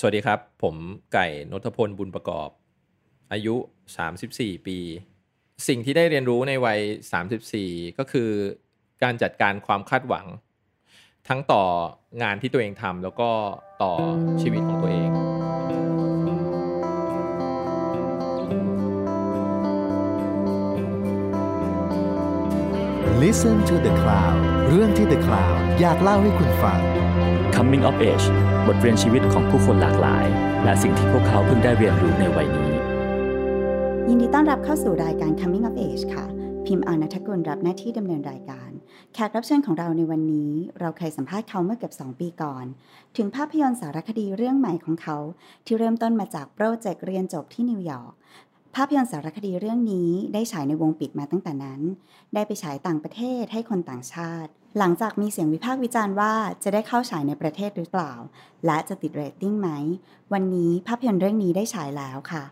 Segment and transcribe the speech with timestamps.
[0.00, 0.76] สวัสดีครับ ผม
[1.12, 2.48] ไก่นทพลบุญประกอบ
[3.32, 3.54] อายุ
[4.10, 4.78] 34 ปี
[5.68, 6.80] สิ่งที่ได้เรียนรู้ในวัย
[7.38, 8.30] 34 ก็คือ
[9.02, 10.26] การจัดการความคาดหวัง
[11.28, 11.64] ทั้งต่อ
[12.22, 13.30] งานที่ตัวเองทำแล้วก็
[13.82, 13.92] ต่อ
[14.42, 15.10] ชีวิตของตัวเอง
[23.22, 24.38] Listen to the Cloud
[24.68, 26.80] เรื่องที่ The Cloud อยากเล่าให้คุณฟัง
[27.54, 28.28] Coming of Age
[28.68, 30.26] บทเรียนชีวิตของผู้คนหลากหลาย
[30.64, 32.72] และสิ่งที่พวกเขาเพิ่งได้เรียนรู้ในวัยนี้
[34.08, 36.26] ยินดีต้อนรับเข้าสู่รายการ Coming of Age ค่ะ
[36.66, 38.70] พิมพ์อานัทกุลรับหน้าที่ดำเนินรายการ
[39.14, 42.64] แขกรับเชิญของเราในวันนี้ เราเคยสัมภาษณ์เขาเมื่อเกือบ2 ปีก่อน
[43.16, 45.16] ถึงภาพยนตร์สารคดีเรื่องใหม่ของเขา
[45.66, 48.12] ที่เริ่มต้นมาจากโปรเจกต์เรียนจบที่นิวยอร์ก
[48.74, 51.80] ภาพยนตร์สารคดีเรื่องนี้ได้ฉายในวงปิดมาตั้งแต่นั้น
[52.34, 56.32] ได้ไปฉายต่างประเทศให้คนต่างชาติ หลังจากมีเสียงวิพากษ์วิจารณ์ว่า
[56.62, 58.12] จะได้เข้าฉายในประเทศหรือเปล่า
[58.66, 59.68] และจะติดเรตติ้งไหม
[60.32, 62.44] วันนี้ภาพยนตร์เรื่องนี้ได้ฉายแล้วค่ะ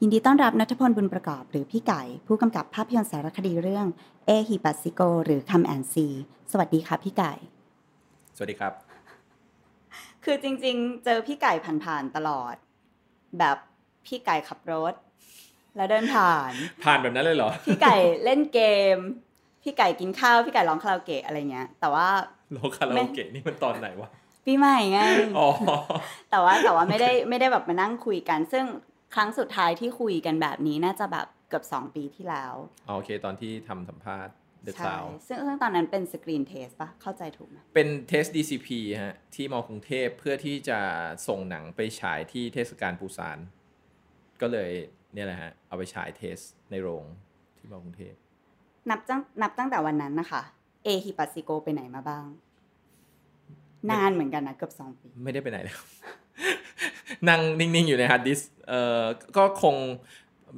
[0.00, 3.86] ยินดีต้อนรับณฐพลบุญประกอบหรือพี่ไก่ ผู้กำกับภาพยนตร์สารคดีเรื่อง
[4.26, 6.06] เอฮิปัสซิโกหรือ Come and See
[6.50, 7.32] สวัสดีค่ะพี่ไก่
[8.36, 8.72] สวัสดีครับ
[10.24, 11.52] คือจริงๆ เจอพี่ไก่
[11.84, 12.54] ผ่านๆตลอด
[13.38, 13.56] แบบ
[14.06, 14.94] พี่ไก่ขับรถ
[15.76, 16.52] แล้วเดินผ่าน
[16.84, 18.60] ผ่านแบบนั้นเลยเหรอ พี่ไก่เล่นเก
[18.94, 18.96] ม
[19.62, 22.06] พี่ไก่กินข้าวพี่ไก่ร้องคาราโอเกะอะไรเงี้ย แต่ว่า
[22.52, 24.10] ร้องคาราโอเกะนี่มันตอนไหนวะ
[24.46, 25.00] ปีใหม่ไง
[25.38, 25.48] อ๋อ
[26.30, 28.64] แต่ว่าแต่ว่าไม่ได้ไม่ได้แบบมานั่งคุยกัน ซึ่ง
[29.14, 32.54] ครั้งสุดท้ายที่คุยกันแบบนี้น่าจะแบบเกือบสองปีที่แล้ว
[32.88, 34.34] โอเค ตอนที่ทำสัมภาษณ์
[34.66, 38.68] The ใช่ Cloud ซึ่งซึ่งตอนนั้นเป็น screen test ปะเข้าใจถูกไหมเป็นเทส DCP
[39.04, 40.78] ฮะ ที่ม.กรุงเทพเพื่อที่จะ
[41.28, 43.38] ส่งหนังไปฉายที่เทศกาลปูซาน
[44.40, 44.70] ก็เลย
[45.14, 46.38] เนี่ยแหละฮะ เอาไปฉาย test
[46.70, 47.04] ในโรง
[47.58, 48.14] ที่ม.กรุงเทพ
[48.90, 50.42] นับตั้งนับตั้งแต่วันนั้นนะคะ
[50.84, 52.26] เอฮิปัสซิโกไปไหนมาบ้าง
[53.90, 55.80] นานเหมือนกันนะเกือบสองปี ไม่ได้ไปไหนแล้ว
[57.28, 59.04] นั่งนิ่ง ๆ อยู่ในฮาร์ดดิสก์เอ่อ
[59.36, 59.76] ก็คง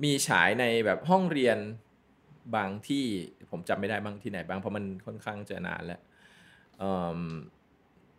[0.05, 1.59] มีฉายในแบบห้องเรียน
[2.57, 3.05] บางที่
[3.51, 6.01] ผมจำไม่ได้บ้างที่ไหนบ้างเพราะมันค่อนข้างจะนานแล้ว
[6.79, 7.21] เอิ่ม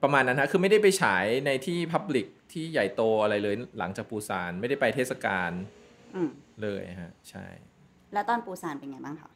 [0.02, 5.52] ประมาณนั้นฮะคือไม่ได้ไปฉายในที่ public ที่ใหญ่โตอะไรเลย หลังจากปูซานไม่ได้ไปเทศกาล
[6.16, 6.30] อืม
[6.62, 7.46] เลยฮะ ใช่
[8.14, 9.32] แล้วตอนปูซานเป็นไงบ้างคะ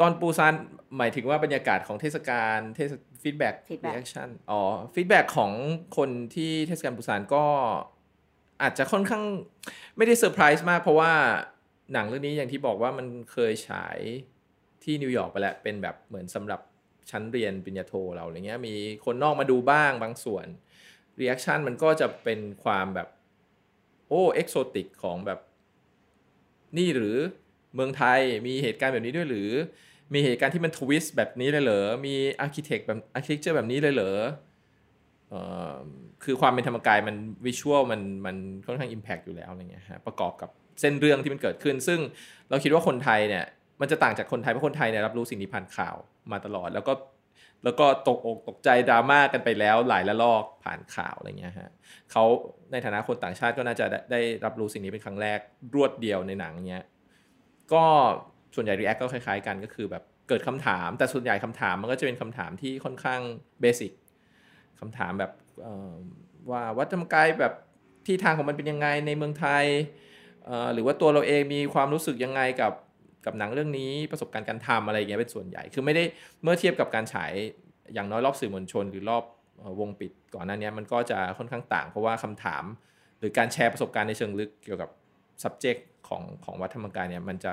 [0.00, 0.54] ตอนปูซาน
[0.98, 2.90] หมายถึงว่าบรรยากาศของเทศกาลเทศ
[3.22, 4.60] feedback Feedback รีแอคชั่นอ๋อ
[4.94, 5.52] ฟีดแบ็กของ
[5.96, 7.44] คนที่เทศกาลปูซานก็
[8.62, 9.24] อาจจะค่อนข้าง
[9.96, 11.12] ไม่ได้เซอร์ไพรส์มากเพราะว่า
[11.92, 13.98] หนังเรื่องนี้อย่างที่บอกว่ามันเคยฉาย
[14.82, 16.60] ที่นิวยอร์กไปแล้ว เป็นแบบเหมือนสำหรับ
[17.10, 20.46] ชั้นเรียนปริญญาโทเราอะไรเงี้ยมีคนนอกมาดูบ้างบางส่วน
[21.20, 23.08] reaction มันก็จะเป็นความแบบ
[24.08, 25.40] โอ้ exotic ของแบบ
[26.78, 27.16] นี่หรือ
[27.74, 29.50] เมืองไทยมีเหตุการณ์แบบนี้ด้วยหรือ
[30.14, 34.12] มีเหตุการณ์ที่มัน twist แบบนี้เลยเหรอ มี architect แบบ architecture แบบนี้เลยเหรอ
[36.24, 38.36] คือความเป็นธรรมกายมัน visual มันมัน
[38.66, 42.00] ค่อนข้าง impact อยู่แล้วอะไรเงี้ยฮะประกอบกับเส้นเรื่องที่มันเกิดขึ้น ซึ่ง
[42.50, 43.44] เราคิดว่าคนไทยเนี่ย
[43.80, 45.96] มันจะต่างจากคนไทยเพราะคนไทยเนี่ยรับรู้สิ่งนี้ผ่านข่าว
[46.32, 46.92] มาตลอด แล้วก็
[47.64, 51.70] แล้วก็ตกอกตกใจดราม่ากันไปแล้วหลายละลอกผ่านข่าวอะไรเงี้ยฮะ
[52.12, 52.24] เขา
[52.72, 55.38] ในฐานะคนต่างชาติก็น่าจะได้ได้รับรู้สิ่งนี้เป็นครั้งแรก
[55.74, 56.82] รวดเดียวในหนังเนี้ย
[57.72, 57.84] ก็
[58.54, 63.20] ส่วนใหญ่ React ก็คล้ายๆกันก็คือแบบเกิดคำถาม แต่ส่วนใหญ่คำถามมันก็จะเป็นคำถามที่ค่อนข้าง
[63.60, 63.92] เบสิก
[64.80, 65.32] คำถามแบบ
[66.50, 67.54] ว่าวัดธรรมกายแบบ
[68.06, 69.64] ที่ทางของมันเป็นยังไงในเมืองไทย
[70.74, 72.72] หรือว่าตัวเราเองมีความรู้สึกยังไงกับ
[73.26, 76.04] กับหนังเรื่องนี้ประสบการณ์การทำอะไรอย่างเงี้ยเป็นส่วนใหญ่ คือไม่ได้
[76.42, 77.32] เมื่อเทียบกับการฉาย
[77.94, 79.24] อย่างน้อยรอบสื่อมวลชน หรือรอบ
[79.80, 82.64] วงปิดก่อนหน้านี้มันก็จะค่อนข้างต่าง เพราะว่าคำถาม
[83.18, 84.90] หรือการแชร์ประสบการณ์ในเชิงลึกเกี่ยวกับ
[85.42, 87.52] subject ของของวัดธรรมกายเนี่ยมันจะ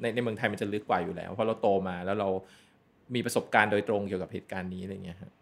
[0.00, 2.28] ในในเมืองไทยมันจะลึกกว่าอยู่แล้ว เพราะเราโตมาแล้วเรา
[3.14, 5.32] มีประสบการณ์โดยตรงเกี่ยวกับเหตุการณ์นี้อะไรเงี้ยครับ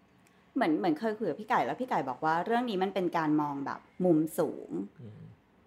[0.54, 4.70] เหมือนเหมือนเคยคุยกับพี่ไก่แล้วพี่ไก่บอกว่าเรื่องนี้มันเป็นการมองแบบมุมสูง
[5.00, 5.20] อืม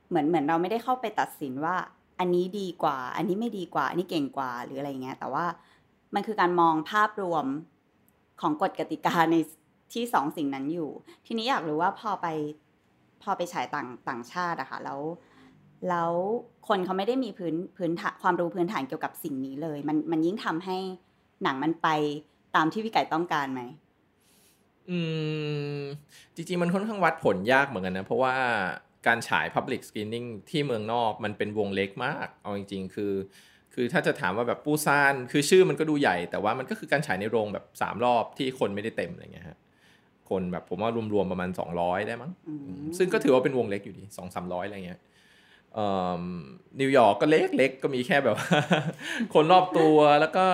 [0.10, 1.76] เหมือนเหมือนเราไม่ได้เข้าไปตัดสินว่า
[2.20, 5.46] อันนี้ดีกว่า อันนี้ไม่ดีกว่า อันนี้เก่งกว่าหรืออะไรเงี้ย แต่ว่า
[6.16, 7.46] มันคือการมองภาพรวม
[8.42, 9.36] ของกฎกติกาใน
[9.94, 10.90] ที่สองสิ่งนั้นอยู่
[11.26, 12.28] ทีนี้อยากรู้ว่าพอไป
[13.24, 15.00] พอไปฉายต่างต่างชาติอะค่ะแล้ว
[15.90, 16.12] แล้ว
[16.68, 20.78] คนเขาไม่ได้มีพื้นพื้นฐานความรู้พื้นฐานเกี่ยวกับสิ่งนี้เลย มันมันยิ่งทำให้
[21.44, 21.88] หนังมันไป
[22.56, 23.62] ตามที่พี่ไก่ต้องการไหม
[24.90, 25.00] อื
[25.78, 25.80] ม
[26.36, 28.34] จริงๆ มันค่อนข้างวัดผลยากเหมือนกันนะ เพราะว่า
[29.08, 33.14] การฉาย Public Screening ที่เมืองนอกมันเป็นวงเล็กมาก เอาจริง ๆ คือ
[33.74, 39.58] คือถ้าจะถามว่าแบบปูซาน คือชื่อมันก็ดูใหญ่ แต่ว่ามันก็คือการฉายในโรงแบบสามรอบที่คนไม่ได้เต็มอะไรเงี้ยฮะ
[40.30, 41.50] คนแบบผมว่ารวมๆประมาณ
[41.80, 42.64] 200 ได้มั้งอืม
[42.98, 45.14] ซึ่งก็ถือว่าเป็นวงเล็กอยู่ดีสองสามร้อยอะไรเงี้ยเอ่อ
[46.80, 48.50] นิวยอร์กก็เล็กๆ ก็มีแค่แบบว่า
[49.34, 50.46] คนรอบตัวแล้วก็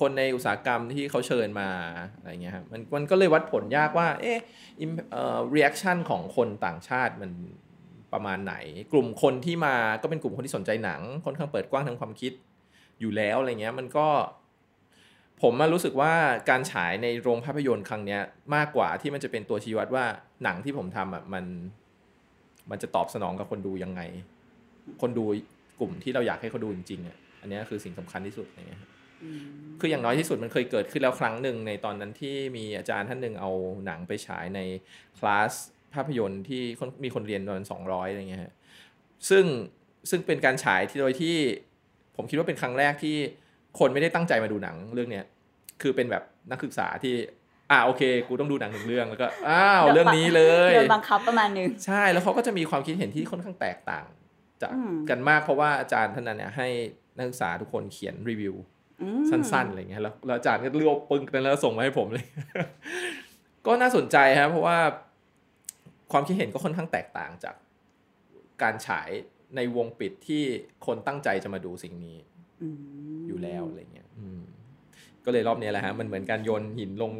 [0.00, 1.70] คนในอุตสาหกรรมที่เขาเชิญมา
[2.18, 4.38] อะไรเงี้ยครับมันมันก็เลยวัดผลยากว่า เอ๊ะ
[5.12, 7.30] เอ่อ reaction ของคนต่างชาติมัน
[8.12, 8.54] ประมาณไหน
[8.92, 12.32] กลุ่มคนที่มาก็เป็นกลุ่มคนที่สนใจหนังค่อนข้างเปิดกว้างทางความคิด
[13.00, 14.08] อยู่แล้วอะไรเงี้ยมันก็
[15.42, 16.12] ผมมารู้สึกว่า
[16.50, 18.20] การฉายในโรงภาพยนตร์ครั้งเนี้ย
[18.54, 20.04] มากกว่าที่มันจะเป็นตัวชี้วัดว่า
[20.44, 21.44] หนังที่ผมทำอะมัน
[22.70, 24.00] มันจะตอบสนองกับคนดูยังไง
[25.02, 25.24] คนดู
[25.80, 28.90] กลุ่มที่เราอยากให้เขาดูจริงๆอะอันเนี้ยคือสิ่งสำคัญที่สุดอะไรเงี้ยครับ
[29.22, 29.44] อืม
[29.80, 33.50] คืออย่างน้อยที่สุดมันเคยเกิดขึ้นแล้วครั้งหนึ่งในตอนนั้นที่มีอาจารย์ท่านหนึ่งเอา
[33.86, 34.60] หนังไปฉายใน
[35.18, 35.52] คลาส
[35.94, 38.52] ภาพยนตร์ที่คนมีคนเรียนประมาณสองร้อยอะไรเงี้ยฮะ
[39.30, 39.44] ซึ่ง
[40.10, 41.36] ซึ่งเป็นการฉายที่โดยที่
[42.16, 43.16] ผมคิดว่าเป็นครั้งแรกที่
[43.78, 45.24] คนไม่ได้ตั้งใจมาดูหนังเรื่องเนี้ย
[45.82, 47.14] คือเป็นแบบนักศึกษาที่
[47.72, 54.04] อ่าโอเค กูต้องดูหนังหนึ่งเรื่องแล้วก็อ้าวเรื่องนี้เลยโดนบังคับประมาณหนึงใช่แล้วเขาก็จะมีความคิดเห็นที่ค่อนข้างแตกต่าง
[54.62, 56.68] จากอืมกันมากเพราะว่าอาจารย์ท่านนั้นเนี่ยให้
[57.16, 58.54] นักศึกษาทุกคนเขียนรีวิว
[59.02, 62.26] อืมสั้นๆอะไรเงี้ยแล้วแล้วอาจารย์ก็เลือกปึ้งกันแล้วส่งมาให้ผมเลย
[63.66, 64.78] ก็น่าสนใจครับเพราะว่า
[66.12, 67.54] ความคิดเห็นก็ค่อนข้างแตกต่างจาก
[68.62, 69.10] การฉาย
[69.56, 70.42] ในวงปิดที่
[70.86, 72.18] คนตั้งใจจะมาดูสิ่งนี้
[72.62, 72.76] อืม
[73.28, 74.01] อยู่แล้วอะไรเงี้ยอืม
[75.24, 77.12] ก็เลยรอบนี้แหละฮะมันเหมือนการโยนหินลง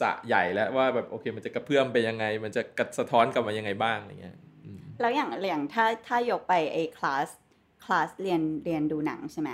[0.00, 7.28] สระใหญ่แล้วว่าแบบโอเค มันจะกระเพื่อมไปยังไง มันจะกระสะท้อนกลับมายังไงบ้างอะไรเงี้ยอืมแล้วอย่างอย่างถ้าถ้ายกไปไอ้คลาส
[7.84, 9.50] คลาสเรียนเรียนดูหนังใช่ไหม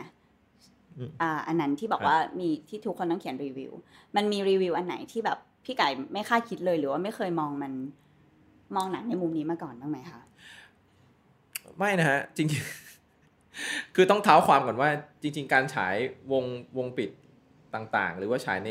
[0.99, 3.73] อืมอ่าอันนั้นที่บอกครับว่ามีที่ทุกคนต้องเขียนรีวิว
[4.17, 7.73] มันมีรีวิวอันไหนที่แบบพี่ไก่ไม่คาดคิดเลยหรือว่าไม่เคยมองมัน
[8.77, 10.21] มองหนังในมุมนี้มาก่อนบ้างไหมคะ
[11.79, 14.91] ไม่นะฮะจริงๆคือต้องเท้าความก่อนว่า
[15.23, 15.95] จริง ๆ การฉาย
[16.33, 16.45] วง
[16.79, 17.11] วงปิด
[17.77, 18.71] ต่างๆ หรือว่าฉายใน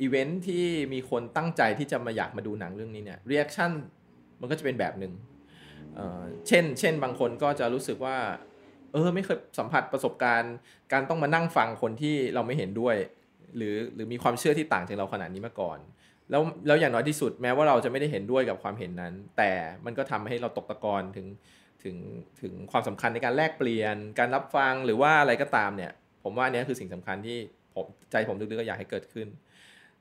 [0.00, 3.70] อีเวนท์ที่มีคนตั้งใจที่จะมาอยากมาดูหนังเรื่องนี้เนี่ย reaction
[4.40, 5.12] มันก็จะเป็นแบบหนึ่ง
[5.94, 8.16] เช่น เช่นบางคนก็จะรู้สึกว่า
[8.92, 10.54] เออไม่เคยสัมผัสประสบการณ์
[10.92, 12.96] การต้องมานั่งฟังคนที่เราไม่เห็นด้วย
[13.56, 15.78] หรือหรือมีความเชื่อที่ต่างจากเราขนาดนี้มาก่อน
[16.30, 19.50] แล้วแล้วอย่างน้อยที่สุดแม้ว่าเราจะไม่ได้เห็นด้วยกับความเห็นนั้น แต่
[19.84, 21.26] มันก็ทำให้เราตกตะกอนถึง
[21.82, 21.96] ถึง
[22.40, 25.92] ถึงความสำคัญในการแลกเปลี่ยน การรับฟังหรือว่าอะไรก็ตามเนี่ย
[26.24, 27.38] ผมว่าอันเนี้ยคือสิ่งสำคัญที่
[27.74, 29.26] ผมใจผมลึกๆก็อยากให้เกิดขึ้น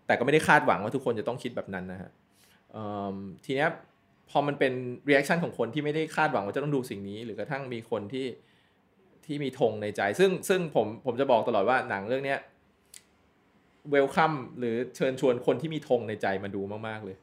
[0.05, 2.11] แต่ก็ไม่ได้คาดหวังว่าทุกคนจะต้องคิดแบบนั้นนะฮะ
[2.71, 3.69] เอิ่มทีเนี้ย
[4.29, 4.73] พอมันเป็น
[5.09, 8.27] reaction ของคนที่ไม่ได้คาดหวังว่าจะต้องดูสิ่งนี้ หรือกระทั่งมีคนที่
[9.25, 12.39] ที่มีธงในใจ ซึ่งซึ่งผมผมจะบอกตลอดว่าหนังเรื่องเนี้ย
[13.91, 17.17] เวลคัมหรือเชิญชวนคนที่มีธงในใจมาดูมากๆเลย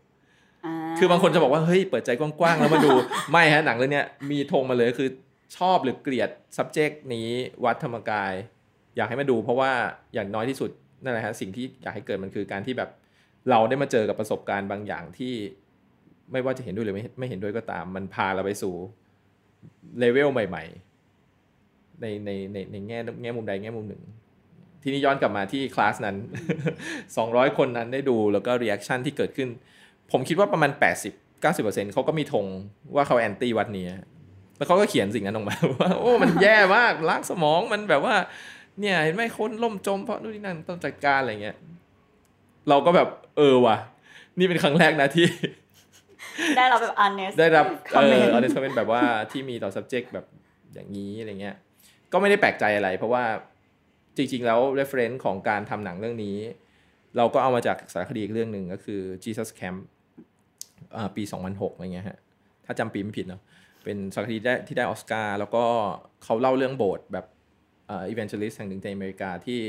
[0.70, 2.90] าคือบางคนจะบอกว่าเฮ้ยเปิดใจกว้างๆแล้วมาดู
[3.30, 5.08] ไม่ฮะหนังเรื่องเนี้ยมีธงมาเลยคือ
[5.56, 7.28] ชอบหรือเกลียด subject นี้
[7.64, 8.32] วัดธรรมกาย
[8.96, 9.70] อยากให้มาดูเพราะว่า
[10.14, 10.70] อย่างน้อยที่สุด
[11.02, 12.90] นั่นแหละฮะสิ่งที่อยากให้เกิดมันคือการที่แบบ
[13.50, 15.34] เราได้มาเจอกับประสบการณ์บางอย่างที่
[16.32, 18.74] ไม่ว่าจะเห็นด้วยหรือไม่ไม่เห็นด้วยก็ตาม มันพาเราไปสู่
[19.98, 20.64] เลเวลใหม่
[21.32, 24.02] ๆ ในในในในแง่แง่มุมใดแง่มุมหนึ่ง
[24.82, 26.16] ทีนี้ย้อนกลับมาที่คลาสนั้น
[26.86, 29.48] 200 คนนั้นได้ดูแล้วก็ reaction ที่เกิดขึ้น
[30.12, 32.46] ผมคิดว่าประมาณ 80 90%เขาก็มีธง
[32.94, 33.86] ว่าเขา anti วัดนี้
[34.56, 38.16] แล้วเขาก็เขียนสิ่งนั้นออกมาว่าโอ้มันแย่มากล้างสมองมันแบบว่า
[38.80, 41.56] เนี่ยเห็นไหมคนล่มจมเพราะนู่นนี่นั่นต้องจัดการอะไรเงี้ย
[42.68, 43.76] เราก็แบบเออว่ะ
[44.38, 45.26] นี่เป็นครั้งแรกนะที่
[46.58, 50.26] ได้รับแบบ honest ได้รับเออ comment audience เป็นแบบว่าที่มีต่อ subject แบบ
[50.74, 51.56] อย่างนี้อะไรเงี้ย
[52.12, 53.24] ก็ไม่ได้แปลกใจอะไร เพราะว่า
[54.16, 56.36] จริง ๆ แล้ว reference ของการทำหนังเรื่องนี้
[57.16, 59.78] เราก็เอามาจากสารคดีอีกเรื่องหนึ่งก็คือ Jesus Camp
[60.96, 62.18] อ่าปี 2006อะไรเงี้ยฮะ
[62.66, 63.42] ถ้าจำปีไม่ผิดเนาะ
[63.84, 65.64] เป็นสารคดีได้ที่ได้ออสการ์แล้วก็
[66.24, 67.26] เขาเล่าเรื่องโบสถ์แบบ
[67.90, 69.60] เอ่อ evangelist แห่งหนึ่งในอเมริกาที่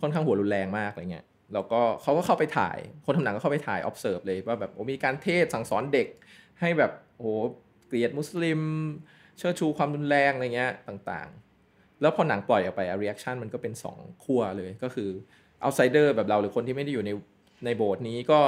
[0.00, 6.08] ค่อนข้างหัวรุนแรงมากอะไรเงี้ยแล้วก็เขาก็เข้าไปถ่าย คนทำหนังก็เข้าไปถ่าย observe เลยว่าแบบโอ้มีการเทศสั่งสอนเด็ก
[6.60, 7.28] ให้แบบโอ้โห
[7.86, 8.60] เกลียดมุสลิม
[9.38, 15.08] เชิดชูความรุนแรงอะไรเงี้ยต่างๆ แล้วพอหนังปล่อยออกไปอะ reaction มันก็เป็นสองขั้วเลยก็คือ
[15.64, 17.10] outsider แบบเราหรือคนที่ไม่ได้อยู่ใน
[17.64, 18.40] ในโบสถ์นี้ก็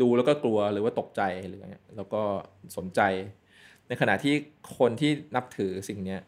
[0.00, 2.22] ดูแล้วก็กลัวหรือว่าตกใจหรืออะไรเงี้ยแล้วก็
[2.76, 3.00] สนใจ
[3.88, 4.34] ในขณะที่
[4.78, 6.20] คนที่นับถือสิ่งเนี้ย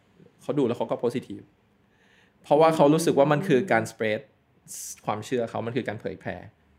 [0.42, 1.44] เขาดูแล้วเขาก็ positive
[2.44, 4.20] เพราะว่าเขารู้สึกว่ามันคือการ spread
[5.06, 6.34] ความเชื่อเขามันคือการเผยแผ่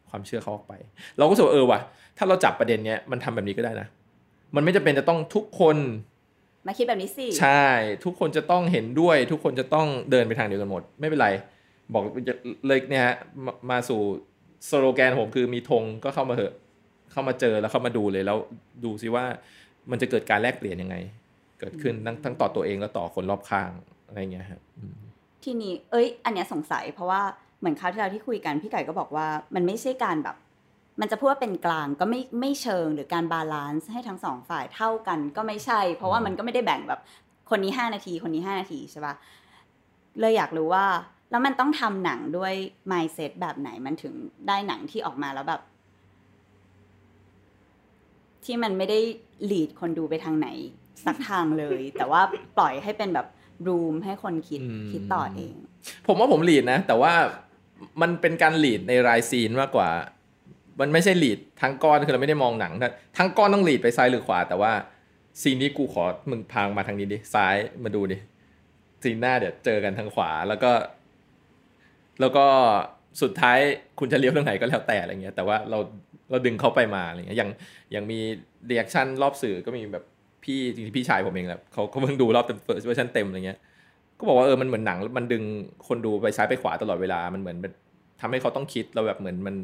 [0.10, 0.74] ความเชื่อเขาออกไป
[1.18, 1.80] เราก็รู้สึกว่าเออว่ะ
[2.18, 3.88] ถ้าเราจับประเด็นเนี้ยมันทำแบบนี้ก็ได้นะ
[4.56, 5.78] มันไม่จำเป็นจะต้องทุกคน
[6.68, 7.66] มาคิดแบบนี้สิ ใช่
[8.06, 11.28] ทุกคนจะต้องเห็นด้วย ทุกคนจะต้องเดินไปทางเดียวกันหมด ไม่เป็นไร
[11.94, 12.04] บอก
[12.68, 14.02] เลยเนี่ยฮะมามาสู่
[14.70, 16.54] สโลแกนผมคือมีธงก็เข้ามาเหอะ
[17.12, 18.38] เข้ามาเจอแล้วเข้ามาดูเลยแล้ว
[18.84, 19.26] ดูซิว่า
[19.92, 20.96] มันจะเกิดการแลกเปลี่ยนยังไง
[21.60, 23.70] เกิดขึ้นทั้งทั้งต่อตัวเองและต่อคนรอบข้าง
[24.08, 24.96] อะไรเงี้ยครับอืม
[25.44, 27.22] ทีนี้เอ้ย อันเนี้ยสงสัย เพราะว่า
[27.60, 30.36] เหมือนคราวที่เราที่คุยกันพี่ไก่ก็บอกว่า มันไม่ใช่การแบบ
[31.02, 37.02] มันจะพูดว่าเป็นกลางก็ไม่ไม่เชิงหรือการ balance ให้ทั้งสองฝ่ายเท่ากันก็ไม่ใช่ เพราะว่ามันก็ไม่ได้แบ่งแบบ
[37.50, 39.14] คนนี้ห้านาที คนนี้ห้านาทีใช่ปะ
[40.20, 40.86] เลยอยากรู้ว่า
[41.32, 42.54] แล้วมันต้องทำหนังด้วย
[42.92, 44.14] mindset แบบไหนมันถึง
[44.48, 45.62] ได้หนังที่ออกมาแล้วแบบ
[48.46, 49.00] ที่มันไม่ได้
[49.46, 50.48] lead คนดูไปทางไหน
[51.06, 52.22] สักทางเลย แต่ว่า
[52.58, 53.28] ปล่อยให้เป็นแบบ
[53.68, 55.56] รูมให้คนคิดอืมคิดต่อเอง
[56.08, 57.14] ผมว่าผมลีดนะ แต่ว่า
[58.02, 59.90] มันเป็นการลีดในรายซีนมากกว่า
[60.80, 64.72] มันไม่ใช่ลีดทั้งก้อนคือเราไม่ได้มองหนังถ้าทั้งก้อนต้องลีดไปซ้ายหรือขวา แต่ว่า
[65.42, 68.18] ซีนนี้กูขอมึงพางมาทางนี้ดิซ้ายมาดูดิ
[69.04, 70.72] ซีนหน้าเดี๋ยวเจอกันทางขวาแล้วก็
[72.20, 72.46] แล้วก็
[73.22, 73.60] สุดท้าย
[74.00, 75.80] คุณจะเลี้ยวทางไหนก็แล้วแต่อะไรเงี้ยแต่ว่าเรา
[76.30, 77.52] เราดึงเข้าไปมาอะไรเงี้ยอย่าง
[77.92, 78.20] อย่างมี
[78.68, 80.04] เ reaction รอบสื่อก็มีแบบ
[80.44, 83.60] พี่จริงๆพี่ชายผมเองแหละเขาเขาเพิ่งดูรอบเต็มเวอร์ชันเต็มอะไรเงี้ย
[84.18, 85.44] ก็บอกว่าเออมันเหมือนหนังมันดึง
[85.88, 87.72] คนดูไปซ้ายไปขวาตลอดเวลามันเหมือนเป็น
[88.22, 89.56] ทำให้เขาต้องคิดเราแบบเหมือนมัน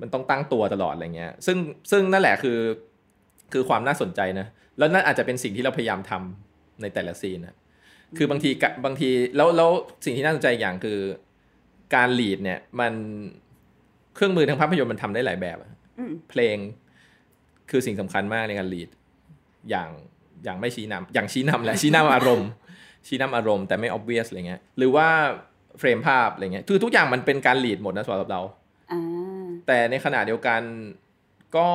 [0.00, 1.56] มันต้องตั้งตัวตลอดอะไรเงี้ย ซึ่ง
[1.90, 2.58] ซึ่งนั่นแหละคือ
[3.52, 4.46] คือความน่าสนใจนะ
[4.78, 7.54] แล้วนั่นอาจจะเป็นสิ่งที่เราพยายามทำในแต่ละ scene นะ
[8.16, 9.70] คือบางทีกะบางทีแล้วแล้ว
[10.04, 10.98] สิ่งที่น่าสนใจอย่างคือ
[11.94, 12.92] การลีดเนี่ยมัน
[14.14, 16.56] เครื่องมือทางภาพยนตร์มันทำได้หลายแบบอะอืมเพลง
[17.70, 18.88] คือสิ่งสำคัญมากในการลีด
[19.70, 19.88] อย่าง
[20.44, 22.48] อย่างไม่ชี้นำอย่างชี้นำแหละชี้นำอารมณ์
[23.06, 25.08] ชี้นำอารมณ์แต่ไม่ obvious อะไรเงี้ยหรือว่า
[25.78, 28.40] เฟรมภาพอะไรเงี้ยคือทุกอย่างมันเป็นการลีดหมดนะสำหรับเรา
[28.92, 30.60] อ่าแต่ในขณะเดียวกัน
[31.56, 31.68] ก็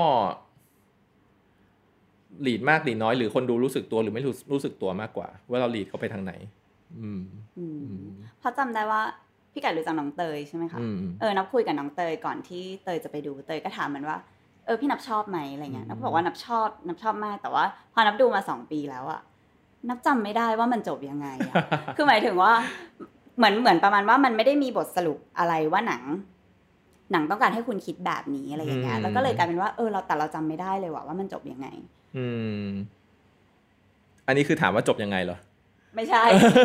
[2.46, 6.34] ลีดมากลีดน้อยหรือคนดูรู้สึกตัวหรือไม่รู้รู้สึกตัวมากกว่า ว่าเราลีดเขาไปทางไหน
[7.00, 7.22] อืม
[7.58, 8.08] อืมอืม
[8.39, 9.01] เพราะจำได้ว่า
[9.51, 14.18] พี่ไก่รู้จักน้องเตยใช่ไหมคะอืมเออนับคุยกับน้องเตยก่อนที่เตยจะไปดูเตยก็ถามมันว่า
[14.66, 19.22] เออพี่นับชอบไหมอะไรเงี้ยอืมนับก็บอกว่านับชอบนับชอบมากแต่ว่า พอนับดูมาสองปีแล้วอะ
[19.90, 21.56] นับจำไม่ได้ว่ามันจบยังไงอะ
[21.96, 22.52] คือหมายถึงว่า
[23.38, 26.04] เหมือนเหมือนประมาณว่ามันไม่ได้มีบทสรุปอะไรว่าหนัง
[27.12, 31.68] หนังต้องการให้คุณคิดแบบนี้อะไรอย่างเงี้ยแล้วก็เลยกลายเป็นว่าเออเราแต่เราจำไม่ได้เลยว่าว่ามันจบยังไง
[32.18, 32.28] อื
[32.62, 32.66] ม
[34.28, 35.38] อันนี้คือถามว่าจบยังไงเหรอ
[35.96, 36.24] ไม่ใช่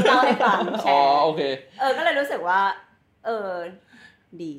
[0.09, 1.40] เล่าให้ฟังแชอ๋อร์โอเค
[1.80, 2.61] เออ ก็เลยรู้สึกว่า
[3.26, 3.50] เออ
[4.42, 4.54] ดี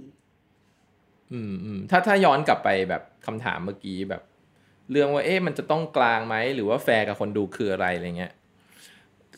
[1.34, 4.22] อืมอืมถ้าถ้าย้อนกลับไปแบบ คำถามเมื่อกี้แบบ
[4.92, 8.34] เรื่องว่าเอ๊ะมันจะต้องกลางไหมหรือว่าแฟร์กับคนดูคืออะไรอะไรเงี้ย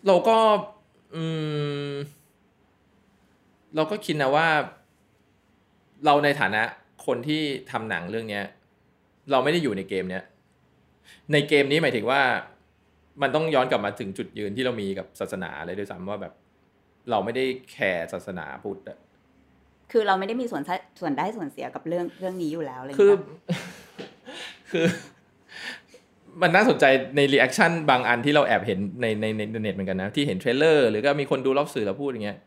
[0.07, 0.37] เราก็
[1.15, 1.23] อื
[1.89, 1.91] ม
[3.75, 4.47] เราก็คิดนะว่า
[6.05, 6.61] เราในฐานะ
[7.05, 8.43] คนที่ทำหนังเรื่องเนี้ย
[9.31, 10.23] เราไม่ได้อยู่ในเกมเนี้ย
[11.31, 12.21] ในเกมนี้หมายถึงว่า
[13.21, 16.33] มันต้องย้อนกลับมาถึงจุดยืนที่เรามีกับศาสนาเลยด้วยซ้ำว่าแบบ
[17.09, 18.79] เราไม่ได้ care ศาสนาพุทธ
[19.95, 23.59] คือเราไม่ได้มีส่วนได้ส่วนได้ส่วนเสียกับเรื่องเรื่องนี้อยู่แล้วอะไรอย่างคือเงี้ย
[24.71, 24.85] คือ
[26.41, 26.85] มันน่าสนใจ
[27.15, 32.37] ใน reaction บางอันที่เราแอบเห็นในในในอินเทอร์เน็ตเหมือนกันนะ ที่เห็น trailer หรือก็มีคนดูรอบสื่อแล้วพูดอย่างเงี้ย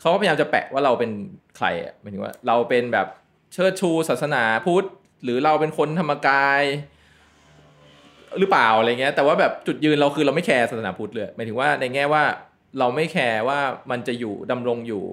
[0.00, 1.10] เขาก็พยายามจะแปะว่าเราเป็น
[1.56, 3.06] ใครอะหมายถึงว่าเราเป็นแบบ
[3.52, 4.86] เชิดชูศาสนาพุทธ
[5.24, 6.62] หรือเราเป็นคนธรรมกาย
[8.38, 12.22] หรือเปล่าอะไรเงี้ย แต่ว่าแบบจุดยืนเราคือเราไม่แคร์ศาสนาพุทธเลยหมายถึงว่าในแง่ว่า
[12.78, 13.58] เราไม่แคร์ว่า
[13.90, 15.04] มันจะอยู่ดำรงอยู่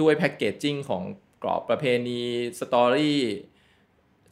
[0.00, 1.02] ด้วยแพ็กเกจจิ้งของ
[1.42, 2.20] กรอบประเพณี
[2.60, 3.18] สตอรี่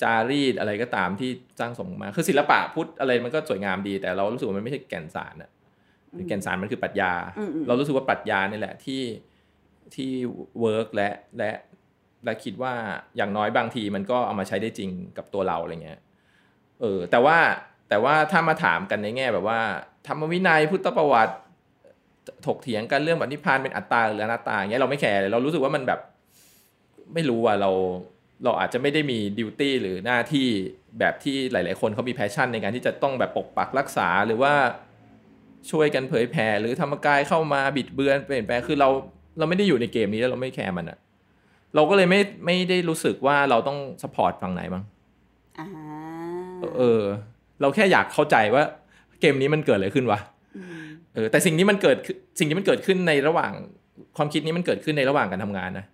[0.03, 1.31] จารีตอะไรก็ตามที่
[1.61, 5.51] สร้างสมมา คือศิลปะพุทธอะไรมันก็สวยงามดี แต่เรารู้สึกว่ามันไม่ใช่แก่นสารอะ
[6.29, 9.03] แก่นสารมันคือปรัชญาอืมอืมเรารู้สึกว่าปรัชญานี่แหละที่
[9.95, 10.11] ที่
[10.61, 11.51] work และและ
[12.25, 12.75] และคิดว่า
[13.17, 16.01] อย่างน้อยบางทีมันก็เอามาใช้ได้จริงกับตัวเราอะไรเงี้ย
[16.81, 17.39] เออ แต่ว่า
[17.89, 19.61] แต่ว่าถ้ามาถามกันในแง่แบบว่า
[20.07, 21.35] ธรรมวินัยพุทธประวัติ
[22.47, 26.01] ถกเถียงกันเรื่องแบบนิพพานเป็นอัตตาหรืออนัตตาอย่างเงี้ยเราไม่ care เลยเรารู้สึกว่ามันแบบ
[27.15, 27.71] ไม่รู้ว่าเรา
[28.45, 30.47] เราอาจจะไม่ได้มี duty หรือหน้าที่
[30.99, 34.53] แบบที่หลาย ๆ คนเขามี passion ในการที่จะต้องแบบปกปักรักษาหรือว่า
[35.71, 38.89] ช่วยกันเผยแผ่หรือธรรมกายเข้ามาบิดเบือนเปลี่ยนแปลงคือเรา
[39.39, 40.99] เราไม่ได้อยู่ในเกมนี้แล้วเราไม่ care มันอะ
[41.75, 44.85] เราก็เลยไม่ไม่ได้รู้สึกว่าเราต้อง support ฝั่งไหนบ้าง
[45.59, 45.69] อ่า
[46.79, 47.03] เออ
[47.61, 48.65] เราแค่อยากเข้าใจว่า
[49.21, 51.97] เกมนี้มันเกิดอะไรขึ้นวะมเออแต่สิ่งนี้มันเกิด
[52.39, 53.53] สิ่งนี้มันเกิดขึ้นในระหว่าง
[54.17, 55.87] ความคิดนี้มันเกิดขึ้นในระหว่างการทำงานนะ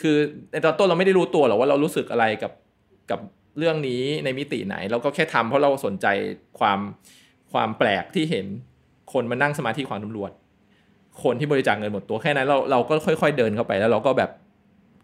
[0.00, 0.16] คือ
[0.52, 2.52] ในตอนต้นเราไม่ได้รู้ตัวหรอกว่าเรารู้สึกอะไรกับ
[3.10, 3.20] กับ
[3.58, 6.06] เรื่องนี้ในมิติไหน เราก็แค่ทำเพราะเราสนใจ
[6.58, 6.78] ความ
[7.52, 8.46] ความแปลกที่เห็น
[9.12, 10.30] คนมานั่งสมาธิขวางตำรวจ
[11.22, 14.30] คนที่บริจาคเงินหมดตัวแค่นั้นเราเราก็ค่อย ๆ เดินเข้าไปแล้วเราก็แบบ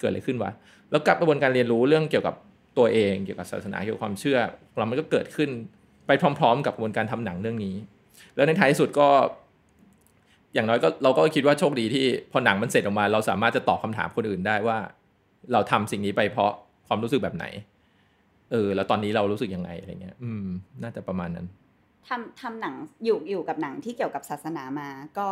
[0.01, 0.51] เกิดอะไรขึ้นวะ
[0.91, 2.35] แล้วกับกระบวนการเรียนรู้เรื่องเกี่ยวกับ
[2.79, 4.39] ตัวเองเกี่ยวกับศาสนาเกี่ยวกับความเชื่อ
[4.77, 5.51] เรามันก็เกิดขึ้น
[6.07, 7.75] ไปพร้อม ๆ กับกระบวนการทำหนังเรื่องนี้
[8.35, 9.09] แล้วในท้ายสุดก็
[10.59, 14.79] อย่างน้อยก็เราก็คิดว่าโชคดีที่พอหนังมันเสร็จออกมา เราสามารถจะตอบคำถามคนอื่นได้ว่า
[15.53, 16.53] เราทำสิ่งนี้ไปเพราะ
[16.87, 17.47] ความรู้สึกแบบไหน
[18.51, 20.47] เออ แล้วตอนนี้เรารู้สึกยังไงอะไรเงี้ย อืม
[20.83, 21.47] น่าจะประมาณนั้น
[22.09, 22.75] ทำทำหนัง
[23.05, 24.89] อยู่อยู่กับหนังที่เกี่ยวกับศาสนามา
[25.19, 25.29] ก็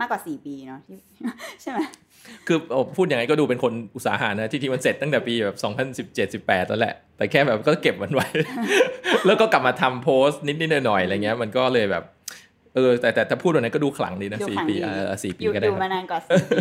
[0.00, 0.98] มากกว่าสี่ปีเนาะที่
[1.62, 1.78] ใช่ไหม
[2.46, 5.56] คือโอ้พูดอย่างไรก็ดูเป็นคนอุตสาหะนะที่ที่มันเสร็จตั้งแต่ปีแบบ
[5.96, 8.28] 2017 18แล้วแหละ แต่แค่แบบก็เก็บมันไว้
[9.26, 12.04] แล้วก็กลับมาทำโพสต์นิดๆหน่อยๆอะไรเงี้ย มันก็เลยแบบ
[12.76, 16.56] เออแต่แต่ถ้าพูดวันนั้นก็ดูขลังดีนะดูสี่ขลังปีดีเออสี่ปีอยู่ก็ได้อยู่คมารับนานกว่าสี่ปี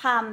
[0.00, 0.24] ความ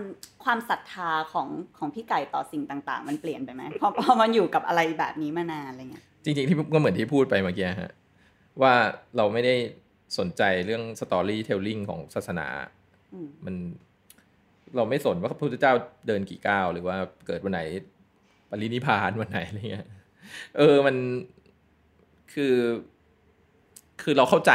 [0.44, 7.92] ความศรัทธาของของพี่ไก่ต่อสิ่งต่าง ๆ มันเปลี่ยนไปไหมพอพอมันอยู่กับอะไรแบบนี้มานานอะไรเงี้ยจริง ๆ ที่ก็เหมือนที่พูดไปเมื่อกี้ฮะ
[8.62, 8.74] ว่า
[9.18, 9.56] เราไม่ได้
[10.18, 12.48] สนใจเรื่องสตอรี่เทลลิงของศาสนา
[13.14, 13.56] อืมมัน
[14.76, 15.74] เราไม่สนว่าพระพุทธเจ้า
[16.08, 16.96] เดินกี่ก้าวหรือว่า
[17.28, 17.62] เกิดวันไหน
[18.50, 19.88] ปรินิพพานวันไหนอะไรเงี้ย
[20.58, 20.96] เออมัน
[22.34, 22.54] คือ
[24.10, 24.54] คือเราเข้าใจ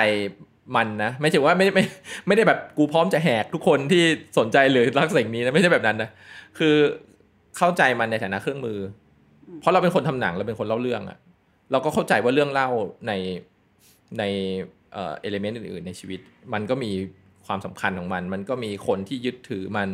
[0.77, 1.85] มันนะไม่ใช่ว่าไม่ไม่
[2.27, 4.03] ไม่ได้แบบกูพร้อมจะแหกทุกคนที่
[4.39, 6.11] สนใจหรือรักสิ่งนี้นะไม่ใช่แบบนั้นนะ
[6.59, 6.75] คือ
[7.59, 8.79] เข้าใจมันในฐานะเครื่องมือ
[9.49, 11.19] อเพราะเราเป็นคนทำหนังเราเป็นคนเล่าเรื่องอะ
[11.73, 12.69] เราก็เข้าใจว่าเรื่องเล่า
[13.07, 13.13] ใน
[14.19, 14.23] ใน
[14.93, 16.21] เอ่อเอลิเมนต์อื่นๆในชีวิต
[16.53, 16.91] มันก็มี
[17.47, 19.89] ความสำคัญของมัน มันก็มีคนที่ยึดถือมัน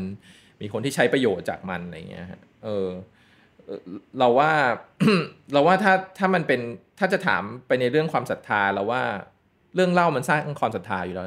[0.61, 2.87] มีคนที่ใช้ประโยชน์จากมันอะไรเงี้ยฮะเออ
[3.65, 3.81] เอ่อ
[4.19, 4.51] เราว่า
[5.53, 6.61] เราว่าถ้าถ้ามันเป็น
[6.99, 9.03] ถ้าจะถามไปในเรื่องความศรัทธาเราว่า
[9.75, 11.27] เรื่องเล่ามันสร้างความศรัทธาอยู่แล้ว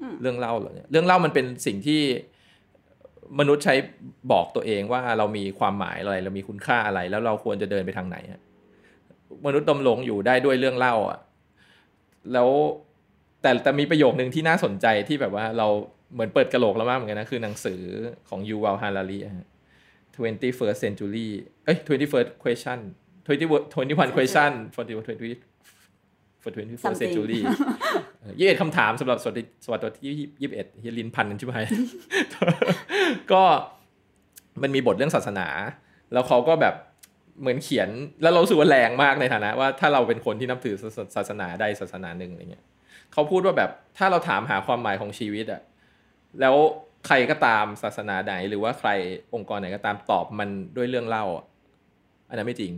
[0.00, 2.00] อืมเรื่องเล่าเหรอเนี่ยเรื่องเล่ามันเป็นสิ่งที่
[3.38, 3.74] มนุษย์ใช้
[4.32, 8.40] บอกตัวเองว่าเรามีความหมายอะไร เรามีคุณค่าอะไร แล้วเราควรจะเดินไปทางไหนอะ
[9.46, 11.18] มนุษย์ดำรงอยู่ได้ด้วยเรื่องเล่าอะ
[12.32, 12.48] แล้ว
[13.42, 15.68] แต่แต่มีประโยคนึงที่น่าสนใจที่แบบว่าเรา
[16.12, 17.80] เหมือนเปิดกระโหลกแล้วมากเหมือนกันนะคือหนังสือ
[18.28, 19.46] ของยูวัลฮารารีอะฮะ
[20.14, 21.28] 21st century
[21.64, 22.78] เอ้ย 21st question
[23.26, 25.53] 20 21 question for the 20
[26.44, 27.40] for 21st Something century
[28.38, 31.56] ยี่สิบเอ็ดคำถามสำหรับสวัสดีสวัสดีที่ยี่สิบเอ็ดเฮียลินพันกันใช่ไหม
[33.32, 33.42] ก็
[34.62, 35.48] มันมีบทเรื่องศาสนา
[36.12, 36.74] แล้วเขาก็แบบ
[37.40, 37.88] เหมือนเขียน
[38.22, 42.64] แล้วเรารู้สึกว่าแรงมากในฐานะ ว่าถ้าเราเป็นคนที่นับถือศาสศาสนาใดศาสนาหนึ่งอะไรเงี้ย
[43.12, 45.62] เขาพูดว่าแบบถ้าเราถามหาความหมายของชีวิตอะ
[46.40, 46.54] แล้ว
[47.06, 48.90] ใครก็ตามศาสนาไหน หรือว่าใคร
[49.34, 51.44] องค์กรไหนก็ตามตอบมันด้วยเรื่องเล่าอะ
[52.28, 52.72] อันนั้นไม่จริง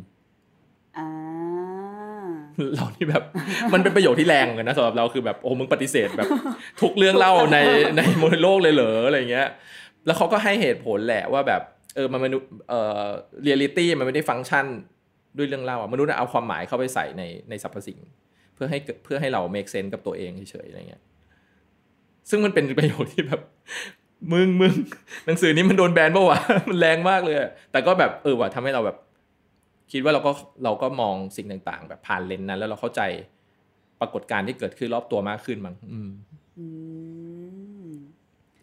[0.96, 1.35] อ่า
[2.74, 3.22] เรานี่แบบ
[3.72, 6.28] มันเป็นประโยชน์ที่แรงเหมือนกันนะสำหรับเราคือแบบโอ้มึงปฏิเสธแบบ
[6.82, 7.58] ทุกเรื่องเล่าใน
[7.96, 9.48] ในมนุษย์โลกเลยเหรออะไรเงี้ย
[10.06, 11.62] แล้วเขาก็ให้เหตุผลแหละว่าแบบ
[11.94, 13.04] เออมันมนุษย์เอ่อ
[13.42, 14.66] เรียลิตี้มันไม่ได้ฟังก์ชัน
[15.36, 17.98] ด้วยเรื่องเล่าอะมนุษย์เอาความหมายเข้าไปใส่ในในสรรพสิ่ง
[18.54, 21.02] เพื่อให้เกิดเพื่อให้เรา make sense กับตัวเองเฉยๆอะไรเงี้ย
[22.30, 23.40] ซึ่งมันเป็นประโยชน์ที่แบบ
[24.32, 24.72] มึงมึง
[25.26, 28.96] หนังสือนี้มันโดนแบนปะวะมันแรงมากเลยอะแต่ก็แบบเออว่ะทำให้เราแบบ
[29.92, 30.32] คิดว่าเราก็
[30.64, 33.02] เราก็มองสิ่งต่างๆ แบบผ่านเลนส์นั้น แล้วเราเข้าใจ
[34.00, 36.10] ปรากฏการณ์ที่เกิดขึ้นรอบตัวมากขึ้นมั้งอืม
[36.58, 36.66] อื
[37.88, 37.90] ม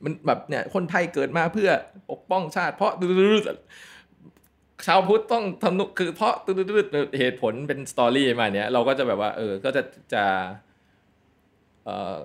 [0.04, 1.70] มันแบบเนี่ยคนไทยเกิดมาเพื่อ
[2.12, 2.92] ปกป้องชาติ เพราะ
[4.88, 6.34] ชาวพุทธต้องทำนุคือเพราะ
[7.20, 9.84] เหตุผลเป็นสตอรี่มาเนี้ยเราก็จะแบบว่า เออ ก็จะ
[10.14, 10.24] จะ
[11.86, 12.20] เอ่อ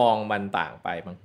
[0.00, 1.16] มองมันต่างไปมั้ง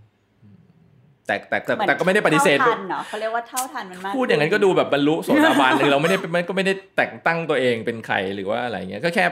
[1.28, 9.26] แต่แต่แต่แต่ก็ไม่ได้ปฏิเสธเท่าทันเนาะเขาเรียกว่าเท่าทันมันมากพูดอย่างนั้นก็ดูแบบบรรลุโสดาบันหนึ่งเราไม่ได้มันก็ไม่ได้แต่งตั้งตัวเองเป็นใครหรือว่าอะไรเงี้ยก็แค่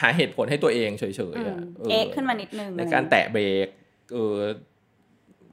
[0.00, 1.60] หาเหตุผลให้ตัวเองเฉยอืๆมอะ
[1.90, 3.68] เอ๊ะขึ้นมานิดนึงในการแตะเบรก
[4.12, 4.38] เออ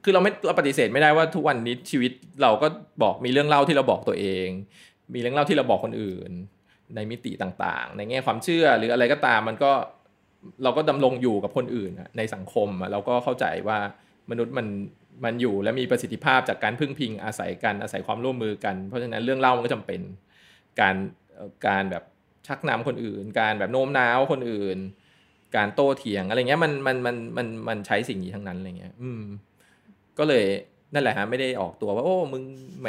[0.04, 2.12] คือเราไม่เราปฏิเสธไม่ได้ว่าทุกวันนี้ชีวิต
[2.42, 2.66] เราก็
[3.02, 4.48] บอกมีเรื่องเล่าที่เราบอกตัวเอง
[5.14, 6.30] มีเรื่องเล่าที่เราบอกคนอื่น
[6.94, 9.72] ในมิติต่างๆ ในแง่ความเชื่อหรืออะไรก็ตามมันก็
[10.62, 13.78] เราก็ดำรงอยู่กับคนอื่นอะในสังคมอะเราก็เข้าใจว่า
[14.30, 14.66] มนุษย์มัน
[15.24, 20.00] มันอยู่และมีประสิทธิภาพจากการพึ่งพิงอาศัยกันอาศัยความร่วมมือกัน เพราะฉะนั้นเรื่องเล่ามันก็จำเป็น
[20.80, 20.94] การ
[21.34, 22.04] เอ่อการแบบ
[22.46, 24.78] ชักนำคนอื่น การแบบโน้มน้าวคนอื่น
[25.56, 29.22] การโต้เถียงอะไรเงี้ยมันมันมันมันมันใช้สิ่งนี้ทั้งนั้นอะไรเงี้ย อืม
[30.18, 30.44] ก็เลย
[30.94, 32.42] นั่นแหละฮะไม่ได้ออกตัวว่าโอ้มึง
[32.80, 32.88] แหม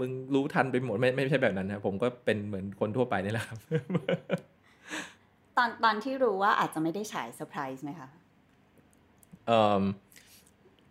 [0.00, 3.58] มึงรู้ทันไปหมดไม่ไม่ใช่แบบนั้นนะผมก็เป็นเหมือนคนทั่วไปนี่แหละครับ
[5.56, 8.08] ตอนตอนที่รู้ว่าอาจจะไม่ได้ฉายเซอร์ไพรส์ไหมคะ
[9.46, 9.82] เอ่อ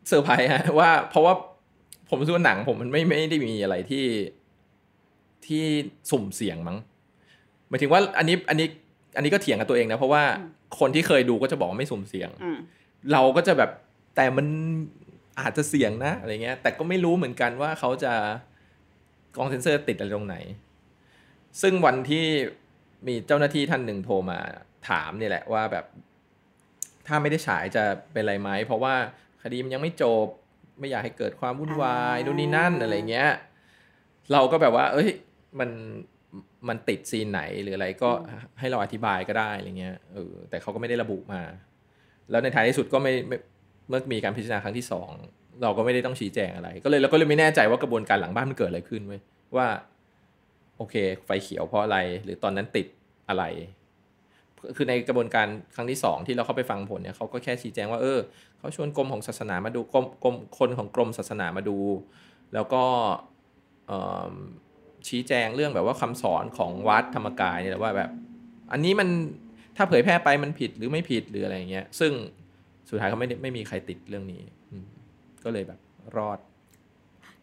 [0.08, 1.34] เซอร์ไพรส์ฮะว่าเพราะว่า
[2.10, 4.06] ผมรู้สึกว่าหนังผมมันไม่ไม่ได้มีอะไรที่
[5.48, 5.64] ที่
[6.12, 6.78] สุ่มเสี่ยงมั้ง
[7.70, 8.68] หมายถึงว่าอันนี้อันนี้
[9.16, 12.58] อันนี้ก็เถียงกับตัวเองนะ เพราะว่าอืมคนที่เคยดูก็จะบอกว่าไม่สุ่มเสี่ยงอืม
[13.12, 13.72] เราก็จะแบบ
[14.16, 14.48] แต่มัน
[15.40, 18.14] อาจจะเสี่ยงนะอะไรเงี้ย แต่ก็ไม่รู้เหมือนกันว่าเขาจะ
[19.36, 20.38] กองเซนเซอร์ติดอะไรตรงไหน
[21.62, 22.26] ซึ่งวันที่
[23.08, 24.40] มีเจ้าหน้าที่ท่านหนึ่งโทรมา
[24.90, 25.86] ถามเนี่ยแหละว่าแบบ
[27.08, 28.96] ถ้าไม่ได้ฉายจะเป็นไรไหมเพราะว่า
[29.46, 30.28] คดีมันยังไม่จบ
[30.80, 33.30] ไม่อยากให้เกิดความวุ่นวายอ่านู่นนี่นั่นอะไรเงี้ย
[34.32, 35.10] เราก็แบบว่า เอ้ย
[35.60, 35.70] มัน
[36.68, 38.10] มันติดซีนไหนหรืออะไรก็
[38.60, 41.42] ให้เราอธิบายก็ได้อะไรเงี้ยเออแต่เขาก็ไม่ได้ระบุมา
[42.32, 43.38] แล้วในท้ายที่สุดก็ไม่ไม่
[43.90, 45.10] เมื่อมีการพิจารณาครั้งที่สอง
[45.64, 49.22] เราก็ไม่ได้ต้องชี้แจงอะไร ก็เลยเราก็เลยไม่แน่ใจว่ากระบวนการหลังบ้านมันเกิดอะไรขึ้นเว้ย
[49.56, 49.68] ว่า
[50.78, 52.88] โอเค ไฟเขียวเพราะอะไร หรือตอนนั้นติด
[53.30, 53.44] อะไร
[54.76, 58.20] คือในกระบวนการครั้งที่สองที่เราเข้าไปฟังผลเนี่ยเขาก็แค่ชี้แจงว่าเออ
[58.66, 61.78] เขาชวนกรมของศาสนามาดูกรมกรมคนของกรมศาสนามาดู
[62.54, 62.84] แล้วก็
[63.88, 64.02] เอิ่
[64.32, 64.34] ม
[65.08, 68.10] ชี้แจงเรื่องแบบว่าคำสอนของวัดธรรมกายเนี่ยแหละว่าแบบ
[68.72, 69.10] อันนี้มัน
[69.78, 72.12] ถ้าเผยแพร่ไปมันผิดหรือไม่ผิดหรืออะไรอย่างเงี้ย ซึ่ง
[72.90, 74.86] สุดท้ายเขาไม่ได้ไม่มีใครติดเรื่องนี้อืม
[75.44, 75.80] ก็เลยแบบ
[76.18, 76.40] รอด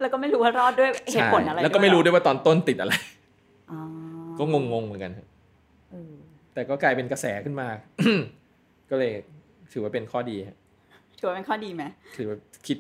[0.01, 2.95] แล้วก็ไม่รู้ว่ารอดด้วยเหตุผลอะไรใช่แล้วก็ไม่รู้ด้วยว่าตอนต้นติดอะไร
[3.71, 3.81] อ๋อ
[4.39, 5.27] ก็งงๆเหมือนกันครับ
[5.91, 6.13] เออ
[6.55, 7.69] แต่ก็กลายเป็นกระแสขึ้นมา
[8.91, 9.13] ก็เลย
[9.73, 10.57] ถือว่าเป็นข้อดีฮะ
[11.23, 11.85] ถือว่าเป็นข้อดีไหม
[12.17, 12.79] ถือว่าคิด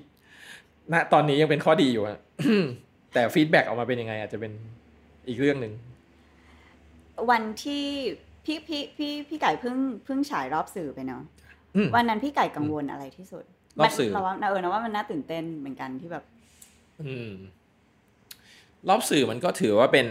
[0.92, 2.20] ณตอนนี้ยังเป็นข้อดีอยู่ฮะ
[3.14, 4.52] แต่ feedback ออกมาเป็นยังไง อาจจะเป็น
[5.28, 5.72] อีกเรื่องหนึ่ง
[7.30, 7.84] วันที่
[8.44, 11.22] พี่พี่พี่พี่ไก่เพิ่งเพิ่งฉายรอบสื่อไปเนาะ
[11.76, 13.44] อืมวันนั้นพี่ไก่กังวลอะไรที่สุด
[13.78, 16.24] รอบสื่อมันเราว่าเออนะว่ามันน่าตื่นเต้นเหมือนกันที่แบบ
[17.02, 17.30] อืม
[18.88, 20.08] รอบสื่อมันก็ถือว่าเป็น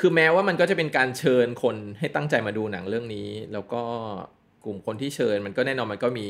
[0.00, 3.82] คือแม้ว่ามันก็จะเป็นการเชิญคนให้ตั้งใจมาดูหนังเรื่องนี้ แล้วก็
[4.66, 6.28] กลุ่มคนที่เชิญมันก็แน่นอนมันก็มี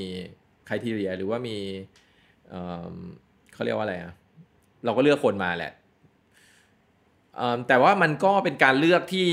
[0.69, 2.53] criteria หรือว่ามี
[3.55, 4.13] เขาเรียกว่าอะไรอะ
[4.85, 5.73] เราก็เลือกคนมาแหละ
[7.69, 9.29] แต่ว่ามันก็เป็นการเลือกที่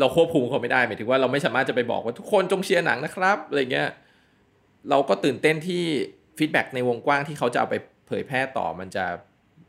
[0.00, 3.88] เราควบคุมเขาไม่ได้หมายถึงว่าเราไม่สามารถจะไปบอกว่าทุกคนจงเชียร์หนังนะครับอะไรเงี้ย
[4.90, 5.82] เราก็ตื่นเต้นที่
[6.38, 7.76] feedback ในวงกว้างที่เขาจะเอาไป
[8.06, 9.04] เผยแพร่ต่อมันจะ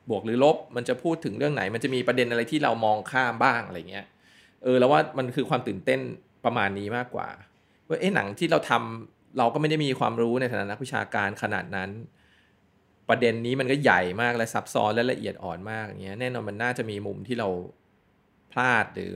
[0.10, 4.06] บวกหรือลบ มันจะพูดถึงเรื่องไหน มันจะมีประเด็นอะไรที่เรามองข้ามบ้างอะไรเงี้ย
[4.64, 6.00] เออแล้วว่ามันคือความตื่นเต้น
[6.46, 7.28] ประมาณนี้มากกว่า
[7.88, 11.90] ว่าเอ๊ะหนังที่เราทำเราก็ไม่ได้มีความรู้ในฐานะนักวิชาการขนาดนั้น
[13.10, 17.50] ประเด็นนี้มันก็ใหญ่มากและซับซ้อนและละเอียดอ่อนมากอย่างเงี้ยแน่นอนมันน่าจะมีมุมที่เรา
[18.52, 19.12] พลาดหรือ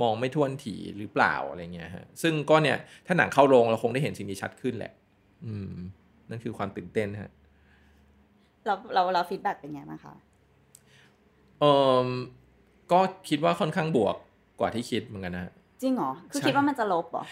[0.00, 4.92] มองไม่ท่วนถี่หรือเปล่าอะไรเงี้ยฮะซึ่งก็เนี่ยถ้าหนังเข้าโรงเราคงได้เห็นสิ่งนี้ชัดขึ้นแหละ
[5.46, 5.74] อืม
[6.30, 7.30] นั่นคือความตื่นเต้นฮะ
[8.66, 10.14] เราเราเราฟีดแบ็กเป็นไงบ้างคะ
[11.60, 11.64] เอ
[12.06, 12.08] อ
[12.92, 14.16] ก็คิดว่าค่อนข้างบวก
[14.60, 17.24] กว่าที่คิดเหมือนกันนะฮะจริงเหรอคือใช่คิดว่ามันจะลบเหรอ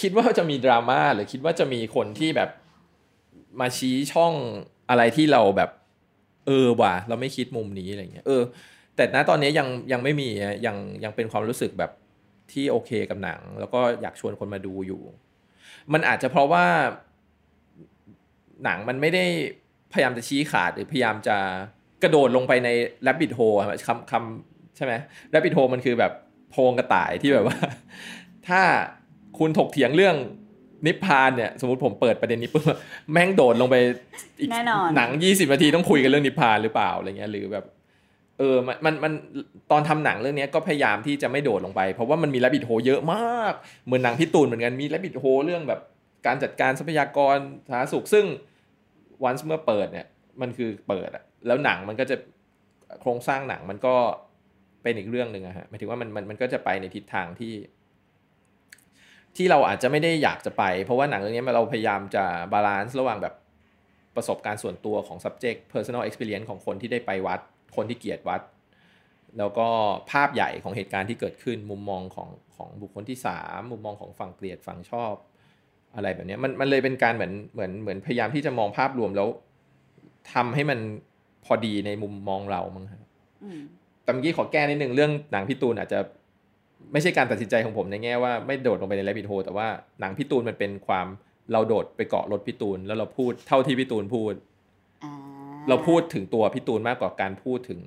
[0.00, 2.50] คิดว่าจะมีดราม่าหรือคิดว่าจะมีคนที่แบบ
[3.60, 4.34] มาชี้ช่อง
[4.90, 5.70] อะไรที่เราแบบ
[6.46, 8.42] เออว่ะเราไม่คิดมุมนี้อะไรเงี้ยเออ
[8.96, 10.28] แต่ณตอนนี้ยังยังไม่มี
[10.66, 11.90] ยังยังเป็นความรู้สึกแบบ
[12.52, 15.02] ที่โอเคกับหนัง แล้วก็อยากชวนคนมาดูอยู่
[15.92, 16.66] มันอาจจะเพราะว่า
[18.64, 19.24] หนังมันไม่ได้
[19.92, 21.36] พยายามจะชี้ขาดหรือพยายามจะ
[22.02, 22.68] กระโดดลงไปใน
[23.06, 24.92] rabbit hole อะคำคำใช่ไหม
[25.32, 26.12] rabbit hole มันคือแบบ
[26.50, 27.58] โพงกระต่ายที่แบบว่า
[28.48, 28.60] ถ้า
[29.38, 30.16] คุณถกเถียงเรื่อง
[30.86, 32.64] นิพพานเนี่ยสมมติผมเปิดประเด็นนี้ปุ๊บ
[33.12, 33.76] แม่งโดดลงไป
[34.40, 37.64] อีกแน่นอนหนังยี่สิบนาทีต้องคุยกันเรื่องนิพพานหรือเปล่าอะไรเงี้ยหรือแบบ
[38.38, 39.12] เออมันมันมัน
[39.70, 43.54] ตอนทำหนังเรื่องเนี้ยก็พยายามที่จะไม่โดดลงไป เพราะว่ามันมีแรบบิทโฮเยอะมาก
[43.86, 45.80] เหมือนหนังพี่ตูนเหมือนกันมีแรบบิทโฮเรื่องแบบ
[46.26, 47.36] การจัดการทรัพยากร
[47.70, 48.24] สาธารณสุขซึ่ง
[49.24, 50.06] วันเมื่อเปิดเนี่ย
[50.40, 52.16] มันคือเปิดอะแล้วหนังมันก็จะ
[53.00, 53.94] โครงสร้างหนังมันก็
[54.82, 57.52] เป็นอีกเรื่องหนึ่งอะฮะหมายถึงว่ามันมันมันก็จะไปในทิศทางที่
[59.36, 63.34] ที่เราอาจจะไม่ได้อยากจะไป เพราะว่าหนังเรื่องนี้เราพยายามจะบาลานซ์ระหว่างแบบ
[64.16, 67.40] ประสบการณ์ส่วนตัวของ subject personal experience ของคนที่ได้ไปวัด
[67.76, 68.40] คนที่เกียรติวัด
[69.38, 69.68] แล้วก็
[70.10, 75.14] ภาพใหญ่ของเหตุการณ์ที่เกิดขึ้น มุมมองของของบุคคลที่สามมุมมองของฝั่งเกลียดฝั่งชอบ
[75.94, 79.28] อะไรแบบเนี้ยมันมันเลยเป็นการเหมือนเหมือนเหมือนพยายามที่จะมองภาพรวมแล้ว
[80.34, 80.78] ทำให้มัน
[81.44, 83.00] พอดีในมุมมองเรามั้งครับ
[83.44, 83.60] อืม
[84.02, 85.98] แต่เมื่อกี้ขอแก้นิดนึงเรื่องหนังพี่ตูนอาจจะ
[86.92, 89.68] ไม่ใช่การตัดสินใจของผมในแง่ว่าไม่โดดลงไปในแรบบิทโฮแต่ว่า
[90.00, 91.06] หนังพี่ตูนมันเป็นความ
[91.52, 94.34] เราโดดไปเกาะรถพี่ตูน แล้วเราพูดเท่าที่พี่ตูนพูด
[95.04, 95.12] อ่า
[95.68, 97.80] เราพูดถึงตัวพี่ตูนมากกว่าการพูดถึง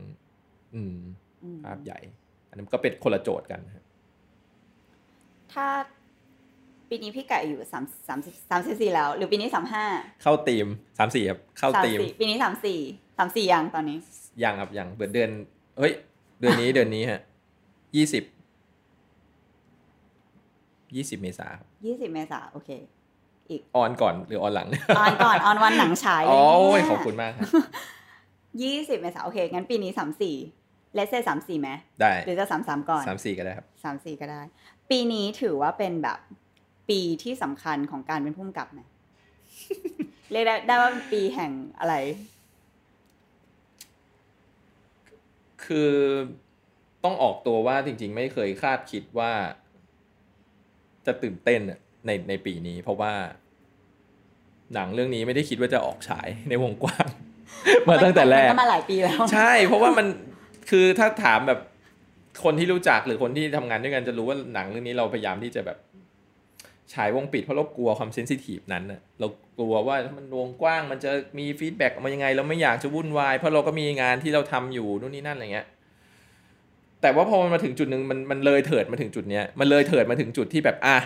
[0.75, 0.97] อืม
[1.43, 1.99] อืมภาพใหญ่
[2.49, 3.84] อันนั้นก็เป็นคนละโจทย์กันครับ
[5.54, 5.67] ถ้า
[6.89, 9.86] ปีนี้พี่ไก่อยู่สามสามสามสี่แล้ว หรือปีนี้สามห้า
[10.21, 12.80] เข้าตีมสามสี่ครับเข้าสามตีมสี่ปีนี้สามสี่
[13.17, 13.97] สามสี่ยังตอนนี้
[14.43, 15.30] ยังครับยังเดือนเดือน
[15.78, 15.93] เฮ้ย
[16.39, 17.21] เดือนนี้เดือนนี้ฮะ
[17.95, 18.23] ยี่สิบ
[20.95, 22.69] ยี่สิบเมษาครับยี่สิบเมษาโอเค
[23.75, 24.67] ออนก่อนหรือออนหลัง
[24.99, 27.47] ออนก่อนออนวันหนังฉายเลอ๋ยอโอ้ยเนี่ยขอบคุณมากครับ
[28.62, 30.36] ยี่สิบเมษาโอเคงั้นปีนี้สามสี่
[30.95, 31.69] เลสเซ่สามสี่ไหม
[32.02, 34.41] ได้หรือจะสามสามก่อนสามสี่ก็ได้ครับสามสี่ก็ได้
[34.89, 36.19] ปีนี้ถือว่าเป็นแบบ
[36.89, 38.82] ปีที่สำคัญของการเป็นผู้กำกับไหม
[40.32, 41.95] เรียกได้ได้ว่าเป็นปีแห่งอะไร
[45.65, 45.93] คือ
[47.04, 49.32] ต้องออกตัวว่าจริง ๆ ไม่เคยคาดคิดว่า
[51.06, 53.12] จะตื่นเต้นอะในในปีนี้ เพราะว่า
[54.74, 57.08] หนังเรื่องนี้ไม่ได้คิดว่าจะออกฉายในวงกว้าง
[57.90, 60.08] มาตั้งแต่แรกมันก็มาหลายปีแล้ว ใช่ เพราะว่ามัน
[60.70, 61.60] คือถ้าถามแบบ
[62.44, 65.78] คนที่รู้จักหรือคนที่ทำงานด้วยกันจะรู้ว่าหนังเรื่องนี้เราพยายามที่จะแบบ
[66.94, 75.68] ฉายวงปิดเพราะเรากลัวความ sensitive นั้นน่ะเรากลัวว่าถ้ามันวงกว้างมันจะมี feedback ออกมายังไง เราไม่อยากจะวุ่นวาย เพราะเราก็มีงานที่เราทำอยู่นู่นนี่นั่นอะไรเงี้ย
[77.02, 80.98] แต่ว่าพอมันมาถึงจุดหนึ่งมันมันเลยเถิดมาถึงจุดเนี้ยมันเลยเถิดมาถึงจุดที่แบบอะ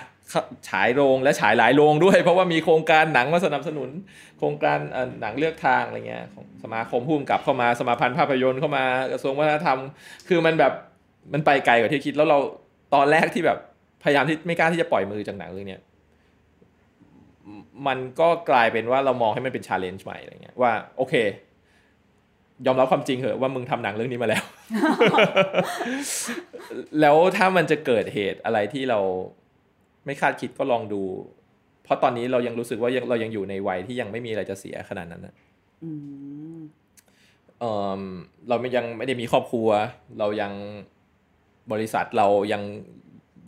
[0.69, 3.89] ฉายโรงและฉายหลายโรงด้วย เพราะว่ามีโครงการหนังมาสนับสนุน
[4.37, 9.79] โครงการเออหนังเลือกทางอะไรเงี้ยของสมาคมผู้กำกับเข้ามาสมาพันธ์ภาพยนตร์เข้ามากระทรวงวัฒนธรรม
[10.27, 10.73] คือมันแบบ
[11.33, 12.37] มันไปไกลกว่าที่คิดแล้วเรา
[12.93, 13.57] ตอนแรกที่แบบ
[14.03, 15.77] พยายามที่ไม่กล้าที่จะปล่อยมือจากหนังเรื่องนี้
[17.87, 21.13] มันก็กลายเป็นว่าเรามองให้มันเป็นชาเลนจ์ใหม่อะไรเงี้ยว่าโอเค
[22.65, 24.43] ยอมรับความจริงเหอะว่ามึงทำหนังเรื่องนี้มาแล้ว
[27.01, 28.99] แล้วถ้ามันจะเกิดเหตุอะไรที่เรา
[30.05, 31.03] ไม่คาดคิดก็ลองดู
[31.83, 35.33] เพราะตอนนี้เรายังรู้สึกว่ายังเรายังอยู่ในวัยที่ยังไม่มีอะไรจะเสียขนาดนั้นนะ
[35.83, 35.91] อื
[36.55, 36.59] ม
[37.59, 37.63] เอ
[37.99, 38.01] อ
[38.49, 39.69] เราไม่ยังไม่ได้มีครอบครัว
[40.19, 40.53] เรายัง
[41.71, 42.63] บริษัทเรายัง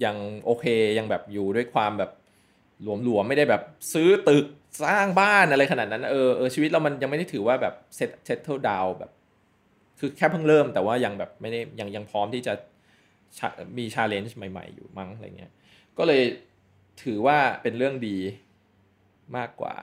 [0.06, 0.66] ยังโอเค
[0.98, 2.12] ยังแบบอยู่ด้วยความแบบ
[2.84, 3.62] หลวมๆไม่ได้แบบ
[3.94, 4.46] ซื้อตึก
[4.84, 9.12] สร้างบ้านอะไรขนาดนั้น เออเออชีวิตเรามันยังไม่ได้ถือว่าแบบ set settle down แบบ
[10.00, 12.54] คือแค่เพิ่งเริ่มแต่ว่ายังแบบไม่ได้ยังยังพร้อมที่จะ
[13.38, 15.52] ชะมี challenge ใหม่ ๆ อยู่มั้งอะไรเงี้ย
[15.98, 16.22] ก็เลย
[17.04, 18.18] ถือว่าเป็นเรื่องดี
[19.38, 19.76] มากกว่า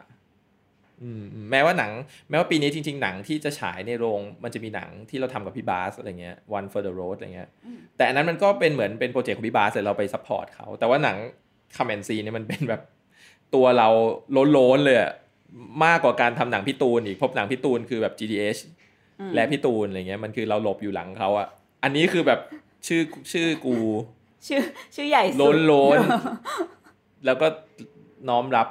[1.03, 1.92] อืมอืมแม้ว่าหนัง
[2.29, 7.48] แม้ว่าปีนี้จริง ๆ หนังที่จะฉายในโรงมันจะมีหนังที่เราทำกับพี่บาสอะไรเงี้ย One for the Road อะไรเงี้ย
[7.96, 11.16] แต่อันนั้นมันก็เป็นเหมือนเป็น project ของพี่บาสแต่เราไป support เขา แต่ว่าหนัง
[11.77, 12.83] คาเมนซีเนี่ยมันเป็นแบบ
[13.55, 13.88] ตัวเรา
[14.53, 15.12] โล้นๆเลยอะ
[15.85, 18.82] มากกว่าการทำหนังพี่ตูนอีกเพราะหนังพี่ตูนคือแบบ GDH อืม
[19.35, 21.48] และพี่ตูนอะไรเงี้ยมันคือเราหลบอยู่หลังเขาอะ
[21.83, 22.40] อันนี้คือแบบ
[22.87, 23.77] ชื่อชื่อกู
[24.46, 24.61] ชื่อ
[24.94, 25.98] ชื่อใหญ่สุดโล้นโล้น
[27.27, 27.46] แล้วก็
[28.29, 28.68] น้อมรับ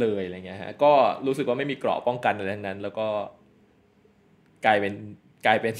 [0.00, 0.92] เลยอะไรเงี้ยฮะก็
[1.26, 3.06] รู้สึกว่าไม่มีเกราะป้องกันอะไรทั้งนั้น แล้วก็
[4.64, 4.94] กลายเป็น
[5.46, 5.74] กลายเป็น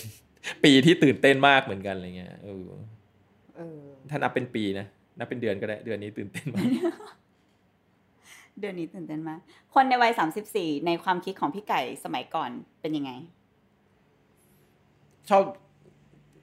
[0.65, 2.67] ปีที่ตื่นเต้นมากเหมือนกันอะไรเงี้ยเออ
[3.57, 4.87] เออถ้านับเป็นปีนะ
[5.19, 6.67] นับเป็นเดือนก็ได้ เดือนนี้ตื่นเต้นมาก
[8.61, 9.41] เดือนนี้ตื่นเต้นมาก
[9.75, 13.13] คนในวัยสามสิบสี่ในความคิดของพี่ไก่สมัยก่อนเป็นยังไง
[15.31, 15.43] ชอบ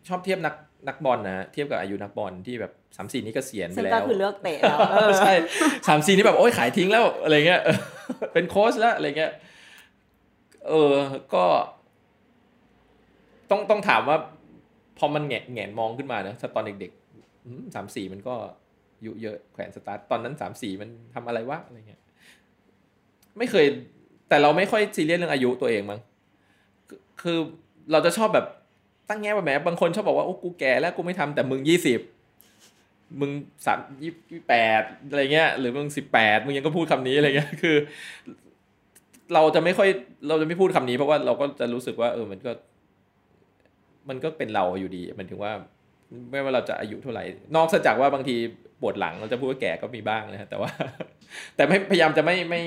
[0.07, 0.55] ชอบเทียบนัก
[0.87, 5.33] นักบอลนะฮะเทียบกับอายุนักบอลที่แบบสามสี่นี้ก็เสียณไปซึ่งแล้ก็วคือเลือกเตะแล้วเออใช่
[5.87, 7.77] สามสี่นี่แบบโอ้ยขายทิ้งแล้วอะไรเงี้ยเออ
[8.33, 9.31] เป็นโค้ชแล้วอะไรเงี้ย
[10.67, 10.95] เออ
[11.33, 11.43] ก็
[13.49, 14.17] ต้องต้องถามว่า
[14.97, 18.35] พอมันแงะแงนมองขึ้นมานะถ้าตอนเด็กๆสามสี่มันก็
[18.97, 22.01] อายุเยอะแขวนสตาร์ทตอนนั้นสามสี่มันทำอะไรวะอะไรเงี้ย
[23.37, 23.65] ไม่เคย
[24.29, 25.99] แต่เราไม่ค่อยซีเรียสเรื่องอายุตัวเองมั้ง
[26.89, 27.37] คือคือ
[27.91, 28.45] เราจะชอบแบบ
[29.09, 31.99] ตั้งแง่ว่าแหมบางคนชอบบอกว่าโอ้กูแก่แล้วกูไม่ทำแต่มึงยี่สิบ
[33.19, 33.31] มึง
[33.65, 34.13] สามยี่
[34.49, 37.75] แปดอะไรเงี้ย หรือมึงสิบแปดมึงยังก็พูดคำนี้อะไรเงี้ยคือ
[39.33, 39.89] เราจะไม่ค่อย
[40.27, 42.51] เราจะไม่พูดคำนี้เพราะว่าเราก็จะรู้สึกว่า เออมันก็
[44.09, 45.51] มันก็เป็นเราอยู่ดีมันถึงว่า
[46.31, 47.23] ไม่ว่าเราจะอายุเท่าไหร่
[47.55, 48.35] นอกจากว่าบางที
[48.81, 50.69] ปวดหลังเราจะพูดว่าแก่ก็มีบ้างนะฮะแต่ว่า
[51.55, 52.61] แต่ไม่พยายามจะไม่ไม่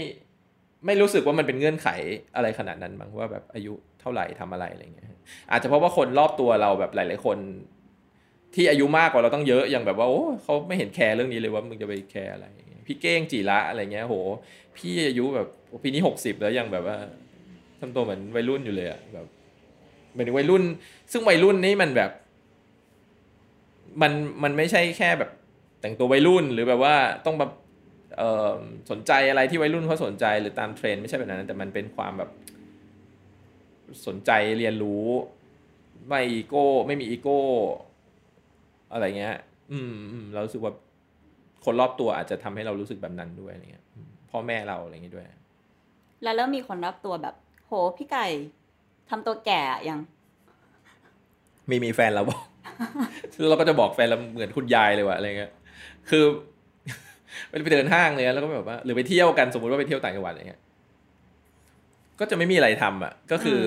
[0.87, 1.89] ไม่รู้สึกว่ามันเป็นเงื่อนไข
[2.37, 3.73] อะไรขนาดนั้นมั้งว่าแบบอายุ
[4.03, 5.09] เท่าไหร่ทำอะไรอะไรเงี้ย
[5.51, 7.39] อาจจะเพราะว่าคนรอบตัวเราแบบหลาย ๆ คน
[8.55, 12.47] ที่อายุมากกว่าเราต้องเยอะอย่างแบบว่าโอ้เขาไม่เห็นแคร์เรื่องนี้เลยว่ามึงจะไปแคร์อะไร
[12.87, 14.17] พี่เก้งจีระอะไรเงี้ยโห
[14.77, 15.49] พี่อายุแบบ
[15.83, 16.97] ปีนี้หกสิบแล้วยังแบบว่า
[17.81, 19.27] ทำตัวเหมือนวัยรุ่นอยู่เลยอะแบบ
[20.13, 20.63] เหมือนวัยรุ่น
[21.13, 22.11] ซึ่งวัยรุ่นนี่มันแบบ
[24.03, 24.13] มัน
[24.43, 25.31] มันไม่ใช่แค่แบบ
[25.81, 26.95] แต่งตัววัยรุ่นหรือแบบว่า
[27.27, 27.51] ต้องแบบ
[28.91, 32.31] สนใจอะไรที่วัยรุ่นเขาสนใจหรือตามเทรนไม่ใช่แบบนั้น แต่มันเป็นความแบบ
[34.07, 35.07] สนใจเรียนรู้
[36.09, 37.41] ไม่อีโก้ ไม่มีอีโก้
[38.93, 39.37] อะไรเงี้ย
[39.73, 40.73] อืมอืมเรารู้สึกว่า
[41.65, 45.27] คนรอบตัวอาจจะทำให้เรารู้สึกแบบนั้นด้วยอะไรเงี้ยอืมพ่อแม่เราอะไรเงี้ยด้วย
[46.23, 47.35] แล้วเริ่มมีคนรอบตัวแบบ
[47.67, 48.27] โหพี่ไก่
[49.11, 49.99] ทำตัวแก่ยัง
[51.71, 52.43] มีมีแฟนเราบอก
[53.51, 55.53] เราก็จะบอกแฟนเราเหมือนคุณยายเลยว่ะอะไรเงี้ย
[56.11, 56.25] คือ
[57.63, 60.61] ไปเดินห้างเลยแล้วก็แบบว่า หรือไปเที่ยวกันสมมติว่าไปเที่ยวต่างจังหวัดอะไรเงี้ย
[62.23, 63.65] ก็จะไม่มีอะไรทำอะ ก็คืออ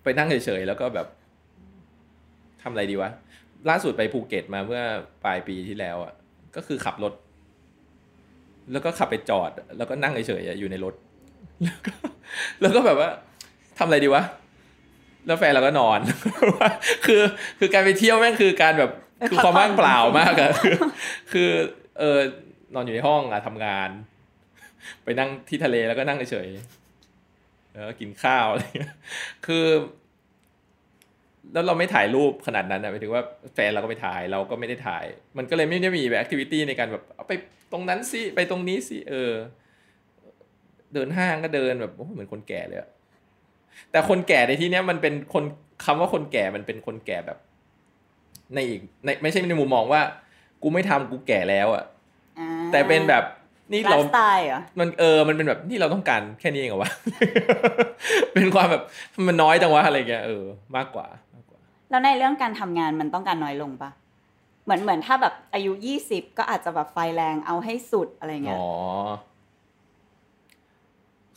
[0.00, 1.06] มไปนั่งเฉยๆแล้วก็แบบ
[2.62, 3.10] ทำอะไรดีวะ
[3.68, 4.82] ล่าสุดไปภูเก็ตมาเมื่อ
[5.24, 6.12] ปลายปีที่แล้วอะ
[6.56, 7.12] ก็คือขับรถ
[8.72, 10.94] แล้วก็ขับไปจอด แล้วก็นั่งเฉยๆอะอยู่ในรถ
[11.64, 11.92] แล้วก็
[12.60, 13.10] แล้วก็แบบว่า
[13.78, 14.22] ทำอะไรดีวะ
[15.26, 16.00] แล้วแฟนเราก็นอน
[17.06, 17.22] คือ
[17.58, 18.90] คือการไปเที่ยวแม่งคือการแบบ
[19.30, 20.76] คือความว่างเปล่ามากอะคือ
[21.32, 21.50] คือ
[21.98, 22.18] เออ
[22.74, 23.90] นอนอยู่ในห้องอะทำงาน
[25.04, 26.85] ไปนั่งที่ทะเลแล้วก็นั่งเฉยๆ
[27.76, 28.94] แล้วก็กินข้าวอะไรเงี้ย
[29.46, 29.66] คือ
[31.52, 33.22] แล้วเราไม่ถ่ายรูปขนาดนั้นอะหมายถึงว่า
[33.54, 35.04] แฟนเราก็ไปถ่ายเราก็ไม่ได้ถ่าย
[35.38, 37.32] มันก็เลยไม่ได้มีแบบแอคทิวิตี้ในการแบบเอาไป
[37.72, 39.32] ตรงนั้นสิไปตรงนี้สิเออ
[40.94, 42.88] เดินห้างก็เดินแบบโอ้โหเหมือนคนแก่เลยอะ
[43.90, 45.44] แต่คนแก่ในที่เนี้ยมันเป็นคน
[45.84, 47.38] คำว่าคนแก่มันเป็นคนแก่แบบ
[48.54, 50.02] ในอีกในไม่ใช่ในมุมมองว่า
[50.62, 51.84] กูไม่ทำกูแก่แล้วอะ
[52.38, 53.24] อ่าแต่เป็นแบบ
[53.72, 56.90] นี่ไลเราฟ์สไตล์เหรอมันเออมันเป็นแบบนี่เราต้องการแค่นี้เองเหรอวะ
[58.34, 58.82] เป็นความแบบ
[59.26, 60.44] มันน้อยจังวะอะไรเงี้ยเออ
[60.76, 63.90] มากกว่ามากกว่า แล้วในเรื่องการทำงานมันต้องการน้อยลงปะ
[64.64, 68.64] เหมือนเหมือนถ้าแบบอายุยี่สิบก็อาจจะแบบไฟแรงเอาให้สุดอะไรเงี้อ๋ยอ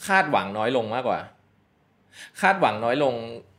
[0.07, 1.19] คาดหวังน้อยลงมากกว่า
[2.41, 3.13] คาดหวังน้อยลง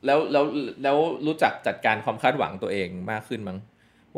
[0.07, 0.45] แล้วแล้ว
[0.83, 3.59] แล้วรู้จักจัดการความคาดหวังตัวเองมากขึ้นมั้ง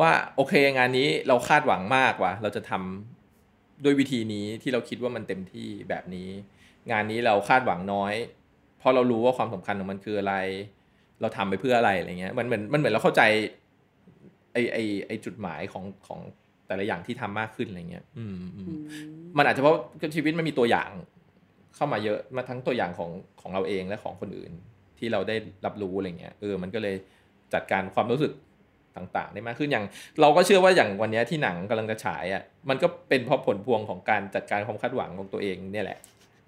[0.00, 3.11] ว่าโอเคงานนี้เราคาดหวังมากว่ะเราจะทำ
[3.84, 6.28] ด้วยวิธีนี้ที่เราคิดว่ามันเต็มที่แบบนี้
[6.90, 8.14] งานนี้เราคาดหวังน้อย
[8.78, 10.34] เพราะเรารู้ว่าความสำคัญของมันคืออะไร
[11.20, 13.22] เราทำไปเพื่ออะไรอะไรเงี้ยมันเหมือนมันเหมือนเราเข้าใจ
[14.52, 16.20] ไอไอไอจุดหมายของของ
[16.66, 18.80] แต่ละอย่างที่ทำมากขึ้นอะไรเงี้ยอืมอืมอืม
[19.38, 19.76] มันอาจจะเพราะ
[20.16, 20.90] ชีวิตมันมีตัวอย่าง
[21.74, 24.52] เข้ามาเยอะมาทั้งตัวอย่างของของเราเองและของคนอื่น
[24.98, 26.96] ที่เราได้รับรู้อะไรเงี้ยเออมันก็เลย
[27.54, 28.32] จัดการความรู้สึก
[28.96, 29.84] ต่างๆ ได้มากขึ้นอย่าง
[30.20, 35.98] เราก็เชื่อว่าอย่างวันเนี้ยที่หนังกำลังจะฉายอะมันก็เป็นเพราะผลพวงของการจัดการความคาดหวังของตัวเองเนี่ยแหละ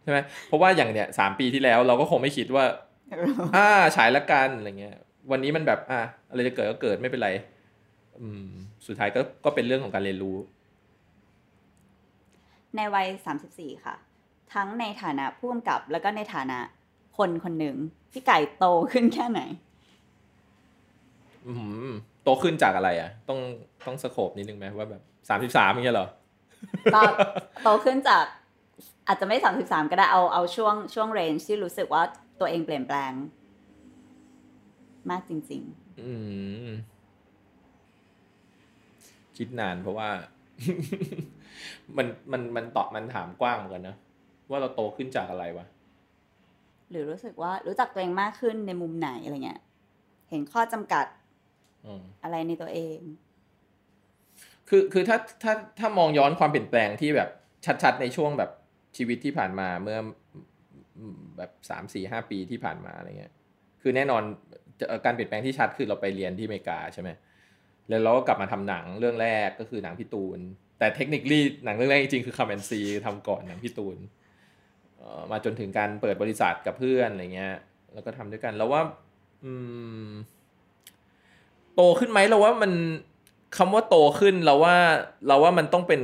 [0.02, 2.64] ใช่ไหมเพราะว่าอย่างเนี้ยสามปีที่แล้วเราก็คงไม่คิดว่า
[3.56, 4.96] อ่าฉายละกันอะไรเงี้ย
[5.30, 7.30] วันนี้มันแบบอะอะไรจะเกิดก็เกิดไม่เป็นไร
[8.20, 8.46] อืม
[8.86, 10.36] สุดท้ายก็ก็เป็นเรื่องของการเรียนรู้
[12.76, 13.94] ในวัยสามสิบสี่ค่ะ
[14.54, 16.58] ทั้งในฐานะผู้กำกับแล้วก็ในฐานะ
[17.18, 17.76] คนคนหนึ่ง
[18.12, 19.40] พี่ไก่โตขึ้นแค่ไหน
[21.46, 21.52] อื
[21.90, 21.92] ม
[22.24, 23.38] โตขึ้นจากอะไรอะ ต้อง
[23.86, 26.08] ต้องสโคบนิดนึงไหมว่าแบบสามสิบสามอย่างเงี้ยเหรอ
[26.94, 27.00] ก็
[27.64, 28.24] โตขึ้นจาก
[29.06, 32.02] อาจจะไม่สามสิบสามก็ได้เอาเอาช่วงช่วงเรนจ์ที่รู้สึกว่า
[32.40, 33.12] ตัวเองเปลี่ยนแปลง
[35.10, 35.62] มากจริง
[36.00, 36.10] อื
[36.66, 36.68] ม
[39.36, 40.08] คิดนานเพราะว่า
[41.96, 43.96] มันมันมันตอบมันถามกว้างเหมือนกันนะ
[44.50, 49.60] ว่าเราโตขึ้นจากอะไรวะๆหรือรู้สึกว่ารู้จักตัวเองมากขึ้นในมุมไหนอะไรเงี้ย
[50.30, 51.06] เห็นข้อจำกัด
[51.86, 52.98] อืมอะไรในตัวเอง
[54.68, 57.30] คือคือถ้าถ้าถ้ามองย้อนความเปลี่ยนแปลงที่แบบ
[57.82, 58.50] ชัดๆในช่วงแบบ
[58.96, 59.98] ชีวิตที่ผ่านมาเมื่อ
[60.98, 63.32] อืมแบบสามสี่ห้าปีที่ผ่านมาอะไรเงี้ย
[63.82, 64.22] คือแน่นอน
[64.88, 67.10] เอ่อการเปลี่ยนแปลงที่ชัดคือเราไปเรียนที่อเมริกาใช่ไหม
[67.88, 70.38] แล้วเราก็กลับมาทำหนังเรื่องแรกก็คือหนังพี่ตูน
[70.78, 73.98] แต่เทคนิคลี่หนังเรื่องแรกจริงๆคือคา m มนซีทำก่อนหนังพี่ตูน
[74.98, 77.54] เอ่อมาจนถึงการเปิดบริษัทกับเพื่อนอะไรเงี้ย
[77.94, 78.82] แล้วก็ทำด้วยกัน แล้วว่า
[79.44, 79.52] อื
[80.06, 80.10] ม
[81.76, 82.72] โตขึ้นไหมเราว่ามัน
[83.56, 84.76] คำว่าโตขึ้นเราว่า
[85.28, 86.00] เราว่ามันต้องเป็น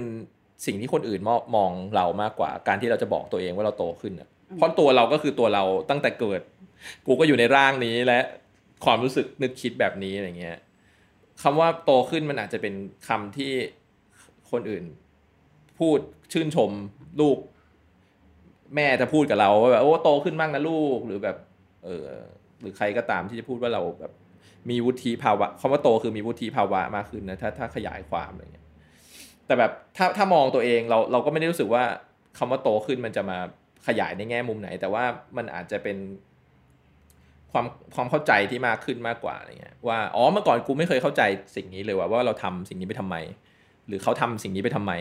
[0.67, 6.41] สิ่งที่คนอื่นมองมองเรามากกว่า การที่เราจะบอกตัวเองว่าเราโตขึ้นอะอืมเพราะตัวเราก็คือตัวเราตั้งแต่เกิด
[7.07, 8.21] กูก็อยู่ในร่างนี้และ
[8.85, 10.59] ความรู้สึกนึกคิดแบบนี้อะไรเงี้ย
[11.43, 12.75] คำว่าโตขึ้นมันอาจจะเป็น
[13.09, 13.53] คำที่
[14.51, 14.85] คนอื่น
[15.79, 15.99] พูด
[16.33, 16.71] ชื่นชม
[17.21, 17.39] ลูก
[18.75, 21.37] แม่จะพูดกับเราว่าแบบโอ้โตขึ้นมากนะลูกหรือแบบ
[21.85, 22.07] เออ
[22.61, 24.13] หรือใครก็ตามที่จะพูดว่าเราแบบ
[24.71, 28.67] มีวุฒิภาวะคำว่าโตคือมีวุฒิภาวะมากขึ้นนะถ้าถ้าขยายความอะไรเงี้ย
[29.47, 31.83] แต่แบบถ้าถ้ามองตัวเองเราเราก็ไม่ได้รู้สึกว่า
[32.39, 33.39] คำว่าโตขึ้นมันจะมา
[33.87, 35.05] ขยายในแง่มุมไหน แต่ว่า
[35.37, 35.97] มันอาจจะเป็น
[37.53, 41.23] ความความเข้าใจที่มากขึ้นมากกว่าอะไรเงี้ยว่าอ๋อเมื่อก่อนกูไม่เคยเข้าใจ
[41.57, 43.17] สิ่งนี้เลยว่าว่าเราทำสิ่งนี้ไปทำไม
[43.87, 44.93] หรือเขาทำสิ่งนี้ไปทำไม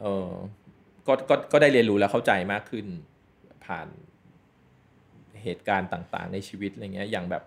[0.00, 0.28] เออ
[1.06, 2.86] ก็ก็ก็ได้เรียนรู้แล้วเข้าใจมากขึ้น
[3.64, 3.86] ผ่าน
[5.42, 7.42] เหตุการณ์ต่างๆ ในชีวิตอะไรเงี้ยอย่างแบบ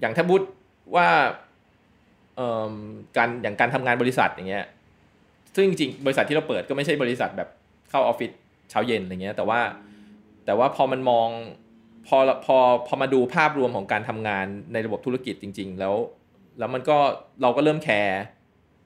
[0.00, 0.40] อย่างถ้าพูด
[0.94, 1.08] ว่า
[3.16, 4.66] การอย่างการทำงานบริษัทอย่างเงี้ย
[5.54, 7.48] ซึ่งจริงบริษัทที่เราเปิดก็ไม่ใช่บริษัทแบบ
[7.90, 8.30] เข้าออฟฟิศ
[8.70, 9.60] เช้าเย็นอะไรเงี้ย แต่ว่า
[10.46, 11.28] แต่ว่าพอมันมอง
[12.06, 15.94] พอพอพอมาดูภาพรวมของการทำงานในระบบธุรกิจจริง ๆ แล้ว
[16.58, 16.98] แล้วมันก็
[17.42, 18.20] เราก็เริ่ม care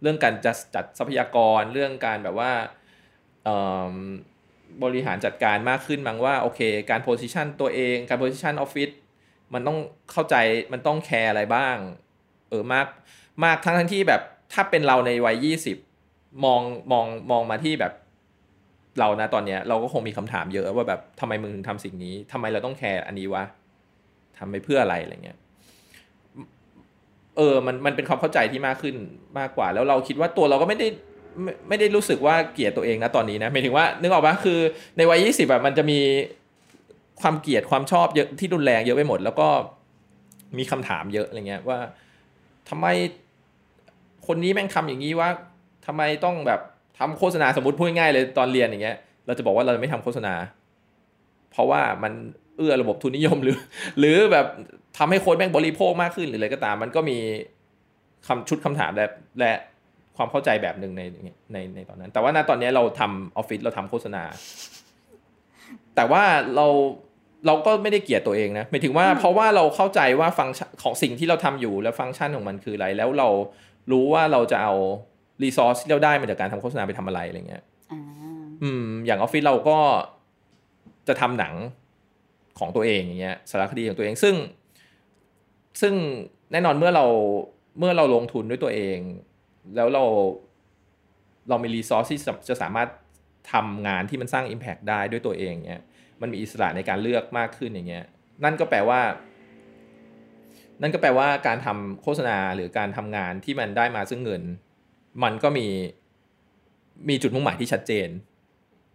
[0.02, 2.50] เรื่องการจัดจัดทรัพยากรเรื่องการแบบว่า
[4.82, 8.90] บริหารจัดการมากขึ้นมั้งว่าโอเค การ position ตัวเองการ position ออฟฟิศ
[9.54, 9.78] มันต้อง
[10.12, 10.36] เข้าใจ
[10.72, 11.76] มันต้อง care อะไรบ้าง
[12.50, 12.86] เออมาก
[13.44, 14.20] มากทั้งทั้งที่แบบ
[14.52, 15.76] ถ้าเป็นเราในวัยยี่สิบ
[16.44, 16.60] มอง
[16.92, 17.92] มองมองมาที่แบบ
[19.00, 23.44] เรานะตอนเนี้ยเราก็คงมีคำถามเยอะว่าแบบทำไมมึงถึงทำสิ่งนี้ทำไมเราต้อง care อันนี้วะ
[24.38, 25.38] ทำไปเพื่ออะไรอะไรเงี้ย
[27.36, 28.96] เออมันมันเป็นความเข้าใจที่มากขึ้น
[29.38, 30.88] มากกว่า แล้วเราคิดว่าตัวเราก็ไม่ได้
[31.42, 34.58] ไม่ไม่ได้รู้สึกว่าเกลียดตัวเองนะตอนนี้นะหมายถึงว่านึกออกปะคือ
[34.96, 35.98] ในวัยยี่สิบแบบมันจะมี
[37.20, 39.48] ความเกลียดความชอบเยอะที่รุนแรงเยอะไปหมด แล้วก็
[40.58, 41.78] มีคำถามเยอะอะไรเงี้ยว่า
[42.68, 42.86] ทำไม
[44.26, 45.28] คนนี้แม่งทำอย่างนี้ว่า
[45.86, 46.60] ทำไมต้องแบบ
[46.98, 50.34] ทำโฆษณาสมมติพูดง่ายเลยตอนเรียนอย่างเงี้ย เราจะบอกว่าเราจะไม่ทำโฆษณา
[51.52, 52.12] เพราะว่ามัน
[52.56, 53.56] เอื้อระบบทุนนิยมหรือ
[53.98, 54.46] หรือแบบ
[54.98, 57.18] ทำให้คนแม่งบริโภคมากขึ้นหรืออะไรก็ตาม มันก็มี
[58.26, 59.06] คำชุดคำถามและ
[59.40, 59.52] และ
[60.16, 61.02] ความเข้าใจแบบหนึ่งใน
[61.52, 64.22] ในในตอนนั้น แต่ว่าณตอนนี้เราทำออฟฟิศเราทำโฆษณา
[65.94, 66.22] แต่ว่า
[66.56, 66.66] เรา
[67.46, 73.28] เราก็ไม่ได้เกลียดตัวเองนะหมายถึงว่าอืมเพราะว่าเราเข้าใจว่าฟังก์ชันของสิ่งที่เราทำอยู่แล้วฟังก์ชันของมันคืออะไร แล้วเรา
[73.92, 74.74] รู้ว่าเราจะเอา
[75.42, 77.62] รีซอสที่เราได้มาจากการทำโฆษณาไปทำอะไรอะไรเงี้ย
[77.92, 78.00] อ่า
[78.62, 79.78] อืม อย่างออฟฟิศเราก็
[81.08, 81.54] จะทำหนัง
[82.58, 84.34] ของตัวเองอย่างเงี้ยสารคดีของตัวเองซึ่ง
[85.80, 85.94] ซึ่ง
[86.52, 87.04] แน่นอนเมื่อเรา
[87.78, 88.98] เมื่อเราลงทุนด้วยตัวเอง
[89.76, 90.04] แล้วเรา
[91.48, 92.88] เรามีรีซอสที่จะจะสามารถ
[93.52, 95.82] ทำงานที่มันสร้าง Impact ได้ด้วยตัวเองเนี่ย
[96.22, 98.04] มันมีอิสระในการเลือกมากขึ้นอย่างเงี้ย
[98.44, 99.00] นั่นก็แปลว่า
[100.82, 104.42] นั่นก็แปลว่าการทำโฆษณาหรือการทำงานที่มันได้มาซึ่งเงิน
[105.22, 105.66] มันก็มี
[107.08, 108.08] มีจุดมุ่งหมายที่ชัดเจน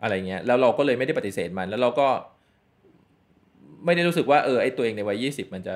[0.02, 2.08] อะไรเงี้ยแล้วเราก็เลยไม่ได้ปฏิเสธมัน แล้วเราก็
[3.86, 5.76] ไม่ได้รู้สึกว่าเออไอตัวเองในวัยยี่สิบมันจะ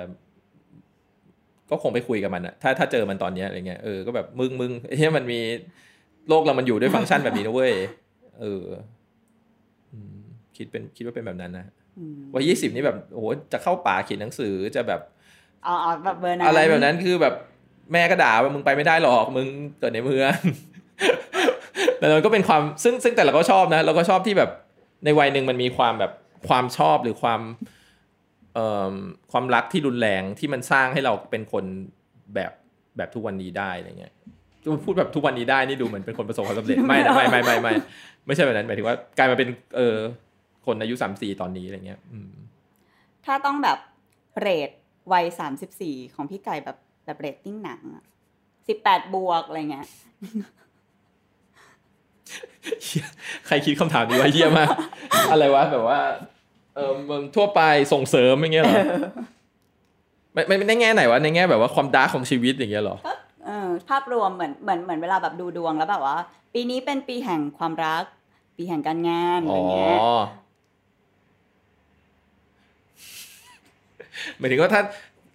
[1.70, 5.40] ก็คงไปคุยกับมันอะถ้าถ้าเจอมันตอนเนี้ยอะไรเงี้ยเออก็แบบมึงมึงเฮ้ยมันมี
[6.30, 7.74] โลกเรามันอยู่ด้วยฟังก์ชันแบบนี้นะเว้ย
[8.42, 8.64] เออ
[10.58, 11.66] คิดเป็นคิดว่าเป็นแบบนั้นนะ
[11.98, 15.02] อืมวัยยี่สิบนี่แบบโอ้โหจะเข้าป่าเขียนหนังสือจะแบบ
[15.66, 17.34] อ๋ออ๋อแบบเบอร์นั้นอะไรแบบนั้นคือแบบ
[17.92, 19.48] แม่ก็ด่าว่ามึงไปไม่ได้หรอกมึง
[19.80, 20.34] เกิดในเมือง
[21.98, 24.50] แต่มันก็เป็นความซึ่งซึ่งแต่เราก็ชอบนะเราก็ชอบที่แบบ
[25.06, 26.12] ในวัยหนึ่งมันมีความแบบ
[26.50, 27.42] ความชอบหรือความ
[28.54, 28.94] เอ่อ
[29.32, 31.64] ความรักที่รุนแรงที่มันสร้างให้เราเป็นคน
[32.36, 32.52] แบบ
[32.98, 34.14] แบบทุกวันนี้ได้อะไรเงี้ย
[34.86, 37.74] พูดแบบทุกวันนี้ได้นี่ดูเหมือนเป็นคนประสบความสำเร็จไม่นะไม่ไม่ไม่ไม่
[38.26, 39.48] ไม่ใช่แบบนั้นหมายถึงว่ากลายมาเป็น
[39.78, 39.96] เออ
[40.68, 42.32] คนอายุสามสี่ตอนนี้อะไรเงี้ยอืม
[43.26, 43.78] ถ้าต้องแบบ
[44.40, 44.70] เรท
[45.14, 47.82] วัยสามสิบสี่ของพี่ไก่แบบแบบเรตติ้งหนัง
[48.68, 49.88] สิบแปดบวกอะไรเงี้ย
[52.84, 53.08] เหี้ย
[53.48, 54.74] ใครคิดคำถามนี้ไว้เยี่ยมาก
[55.32, 56.00] อะไรวะแบบว่า
[56.76, 57.62] เออมึงทั่วไป
[57.94, 58.76] ส่งเสริมอย่างเงี้ยเหรอ
[60.34, 62.98] ไม่ไม่ไม่ในแง่ไหนวะในแง่แบบว่าความดาร์กของชีวิตอย่างเงี้ยเหรอ
[63.46, 66.18] เออภาพรวมเหมือนเหมือนเหมือนเวลาแบบดูดวงแล้วแบบว่า
[66.54, 68.04] ปีนี้เป็นปีแห่งความรัก
[68.58, 69.98] ปีแห่งการงานอะไรอ๋อเงี้ย
[74.38, 74.82] หมายถึงว่าถ้า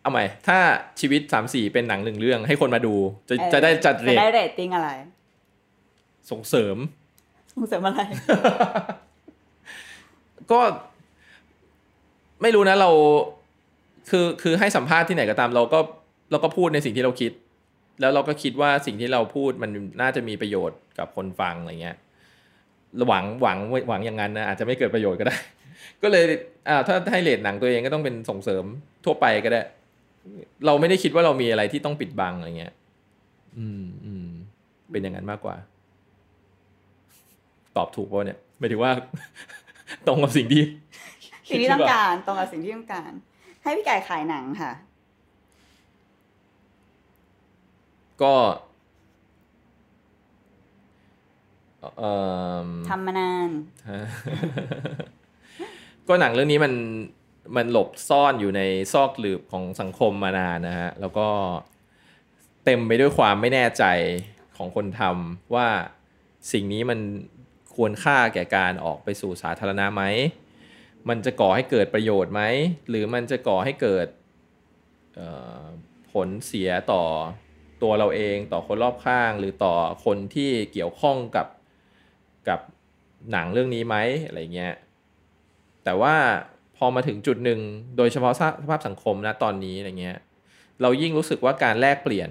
[0.03, 0.59] เอาใหม่ ถ้า
[1.01, 2.95] ชีวิตสามสี่เป็นหนังหนึ่งเรื่อง ให้คนมาดู
[3.28, 4.91] จะเออจะได้จัดเรจะทได้เรตติ้งอะไร
[6.30, 6.76] ส่งเสริม
[7.55, 8.01] ส่งเสริมอะไร
[10.53, 10.61] ก็
[12.43, 12.91] ไม่รู้นะเรา
[14.11, 15.78] คือคือให้สัมภาษณ์ที่ไหนก็ตามเราก็
[16.30, 17.33] เราก็พูดในสิ่งที่เราคิด
[18.01, 19.70] แล้วเราก็คิดว่าสิ่งที่เราพูดมัน
[20.01, 21.97] น่าจะมีประโยชน์กับคนฟังอะไรเงี้ย
[23.09, 23.59] หวังหวัง
[23.89, 25.37] หวังอย่างนั้นนะอาจจะไม่เกิดประโยชน์ก็ได้
[26.03, 26.25] ก็เลย
[26.69, 28.65] อ่าถ้าให้เลทหนังตัวเองก็ต้องเป็นส่งเสริม
[29.05, 29.63] ทั่วไปก็ได้
[30.67, 32.75] เราไม่ได้คิดว่าเรามีอะไรที่ต้องปิดบังอะไรเงี้ย
[33.59, 34.29] อืมอืม
[34.91, 35.57] เป็นอย่างนั้นมากกว่า
[37.77, 38.93] ตอบถูกป่ะเนี่ยหมายถึงว่า
[40.07, 40.63] ตรงกับสิ่งที่
[41.49, 43.11] สิ่งที่ต้องการ ตรงกับสิ่งที่ต้องการ
[43.63, 44.73] ให้พี่ไก่ขายหนังค่ะ
[48.23, 48.35] ก็
[51.99, 52.13] เอ่
[52.65, 53.51] อทำมานาน
[56.09, 56.75] ก็หนังเรื่องนี้มัน
[57.57, 61.29] มันหลบซ่อนอยู่ในซอกหลืบของสังคมมานานนะฮะ แล้วก็
[62.65, 63.85] เต็มไปด้วยความไม่แน่ใจ
[64.57, 65.69] ของคนทำว่า
[66.53, 66.99] สิ่งนี้มัน
[67.75, 70.03] ควรค่าแก่การออกไปสู่สาธารณะไหม
[71.09, 72.43] มันจะก่อให้เกิดประโยชน์ไหม
[72.89, 74.07] หรือมันจะก่อให้เกิด
[76.13, 77.05] ผลเสียต่อ
[77.83, 79.75] ตัวเราเองต่อคนรอบข้าง หรือต่อ
[80.05, 81.47] คนที่เกี่ยวข้องกับ
[82.49, 82.61] กับ
[83.33, 83.97] หนังเรื่องนี้ไหม
[84.27, 84.75] อะไรเงี้ย
[85.85, 86.14] แต่ว่า
[86.76, 87.61] พอมาถึงจุดหนึ่ง
[87.97, 90.18] โดยเฉพาะสภาพสังคมนะตอนนี้อะไรเงี้ย
[90.83, 92.30] เรายิ่งรู้สึกว่าการแลกเปลี่ยน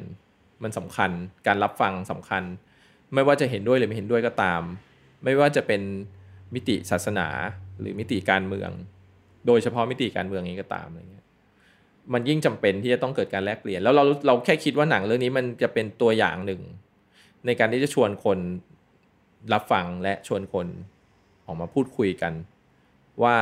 [0.63, 1.11] มันสำคัญ
[1.47, 2.43] การรับฟังสำคัญ
[3.13, 4.61] ไม่ว่าจะเห็นด้วยหรือไม่เห็นด้วยก็ตาม
[5.23, 5.81] ไม่ว่าจะเป็น
[6.53, 7.27] มิติศาสนา
[7.79, 8.71] หรือมิติการเมือง
[9.47, 11.25] โดยเฉพาะมิติการเมืองนี้ก็ตามอะไรเงี้ย
[12.13, 16.61] มันยิ่งจำเป็นที่จะต้องเกิดการแลกเปลี่ยน แล้วเราเราแค่คิดว่าหนังเรื่องนี้มันจะเป็นตัวอย่างหนึ่ง
[17.45, 18.39] ในการที่จะชวนคน
[19.53, 20.67] รับฟังและชวนคน
[21.45, 22.33] ออกมาพูดคุยกัน
[23.23, 23.37] ว่า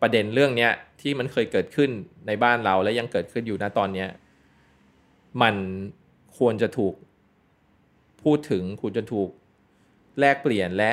[0.00, 1.90] ประเด็นเรื่องเนี้ยที่มันเคยเกิดขึ้น
[2.26, 4.08] ในบ้านเราและยังเกิดขึ้นอยู่ณตอนเนี้ย
[5.42, 5.54] มัน
[6.38, 6.94] ควรจะถูก
[8.22, 9.28] พูดถึงควรจะถูก
[10.20, 10.90] แลกเปลี่ยนและ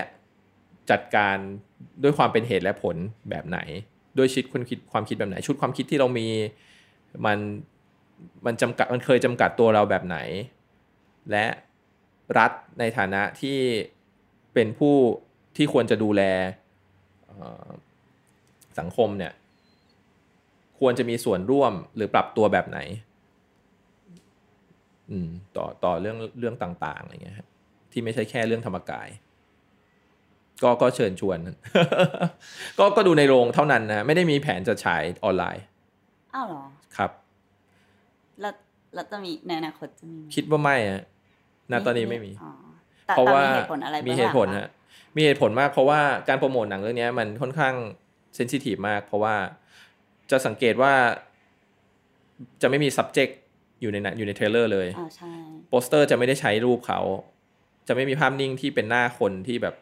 [0.91, 1.37] จัดการ
[2.03, 2.95] ด้วยความเป็นเหตุและผล
[3.29, 3.59] แบบไหน
[4.17, 6.27] ด้วยชิดความคิดความคิดแบบไหน ชุดความคิดที่เรามี
[7.25, 7.39] มัน
[8.45, 10.17] มันจำกัดมันเคยจำกัดตัวเราแบบไหน
[11.31, 11.45] และ
[12.37, 13.57] รัฐในฐานะที่
[14.53, 14.95] เป็นผู้
[15.57, 16.21] ที่ควรจะดูแล
[18.79, 19.33] สังคมเนี่ย
[20.79, 22.79] ควรจะมีส่วนร่วมหรือปรับตัวแบบไหน
[25.11, 27.47] อืมต่อต่อเรื่องเรื่องต่างๆอะไรเงี้ยฮะ
[27.91, 29.07] ที่ไม่ใช่แค่เรื่องธรรมกาย
[30.63, 31.37] ก็ก็เชิญชวน
[32.79, 35.63] ก็ก็ดูในโรงเท่านั้นนะ ไม่ได้มีแผนจะฉายออนไลน์
[36.35, 36.63] อ้าวเหรอ
[36.97, 37.11] ครับ
[38.41, 38.53] แล้ว
[38.93, 41.03] แล้วจะมีในอนาคตจะมีไหมคิดว่าไม่ฮะ
[41.71, 42.51] ณตอนนี้ไม่มีอ๋อ
[43.07, 44.67] แต่เพราะแต่ว่ามีเหตุผลอะไรมีบ้างเหตุผลล่ะฮะ
[45.17, 47.75] มีเหตุผลมากเพราะว่าการโปรโมทหนังเรื่องนี้มันค่อนข้าง
[48.35, 49.35] sensitive มาก เพราะว่า
[50.31, 50.93] จะสังเกตว่า
[52.61, 53.33] จะไม่มี subject
[53.81, 55.33] อยู่ในหนังอยู่ใน trailer เลยอ่าใช่
[55.69, 56.99] โปสเตอร์จะไม่ได้ใช้รูปเขา
[57.87, 59.75] จะไม่มีภาพนิ่งที่เป็นหน้าคนที่แบบ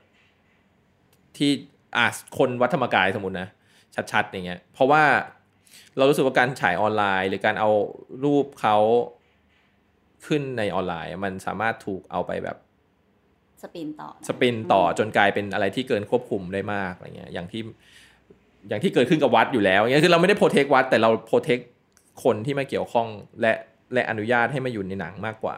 [1.37, 1.51] ที่
[1.97, 2.05] อะ
[2.37, 3.47] คนวัดธรรมกายสมมตินะ
[4.11, 5.03] ชัดๆ อย่างเงี้ย เพราะว่า
[5.97, 7.69] เรารู้สึกว่าการฉายออนไลน์ หรือการเอา
[8.23, 8.77] รูปเขา
[10.27, 12.57] ขึ้นในออนไลน์ มันสามารถถูกเอาไปแบบ
[13.65, 17.61] สปินต่อนะสปินต่อจนกลายเป็นอะไรที่เกินควบคุมได้มากอะไรเงี้ยอย่างที่
[18.69, 21.59] อย่างที่เกิดขึ้นกับวัดอยู่แล้วเงี้ยคือเราไม่ได้โปรเทควัด แต่เราโปรเทค
[22.23, 23.07] คนที่มาเกี่ยวข้อง
[23.41, 23.53] และ
[23.93, 25.57] และอนุญาตให้มาอยู่ในหนังมากกว่า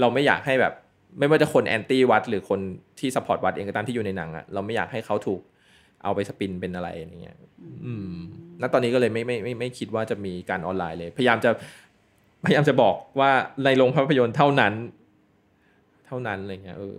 [0.00, 0.74] เราไม่อยากให้แบบ
[1.18, 2.60] ไม่ว่าจะคน anti วัด หรือคน
[2.98, 5.40] ที่ support วัดเองก็ตามที่อยู่ในหนังอะเราไม่อยากให้เขาถูก
[6.04, 7.36] เอาไป spin เป็นอะไรอย่างเงี้ย
[7.84, 8.12] อืม
[8.60, 11.50] ณตอนนี้ก็เลยไม่ไม่ไม่ไม่คิดว่าจะมีการออนไลน์เลย พยายามจะ
[12.44, 13.30] พยายามจะบอกว่า
[13.64, 14.74] ในโรงภาพยนตร์เท่านั้น
[16.06, 16.96] เท่านั้นอะไรเงี้ยเออ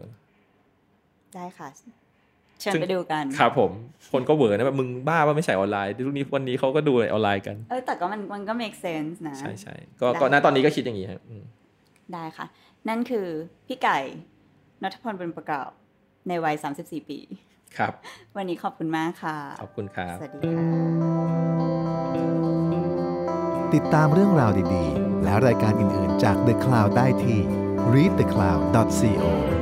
[1.35, 1.67] ได้ค่ะ
[2.61, 3.71] เชิญซึ่งไปดูกันครับผม
[4.11, 11.43] คนก็เหวอนะแบบมึงบ้าป่าวไม่ใส่ออนไลน์ทุกนี้วันนี้เขาก็ดูออนไลน์กัน เออแต่ก็มันมันก็ make sense นะ ใช่ใช่ก็ได้ก็ณตอนนี้ก็คิดอย่างนี้ครับอืม
[12.13, 12.45] ได้ค่ะ
[12.89, 13.27] นั่นคือ
[13.67, 13.97] พี่ไก่
[14.83, 15.69] นัทพลบุญประกอบ
[16.27, 17.19] ในวัย 34 ปี
[17.77, 17.93] ครับ
[18.37, 20.65] วันนี้ขอบคุณมากค่ะ ขอบคุณครับ สวัสดีค่ะ
[23.73, 27.39] ติดตามเรื่องราวดีๆ และรายการอื่นๆจาก The Cloud ได้ที่
[27.93, 29.25] readthecloud.co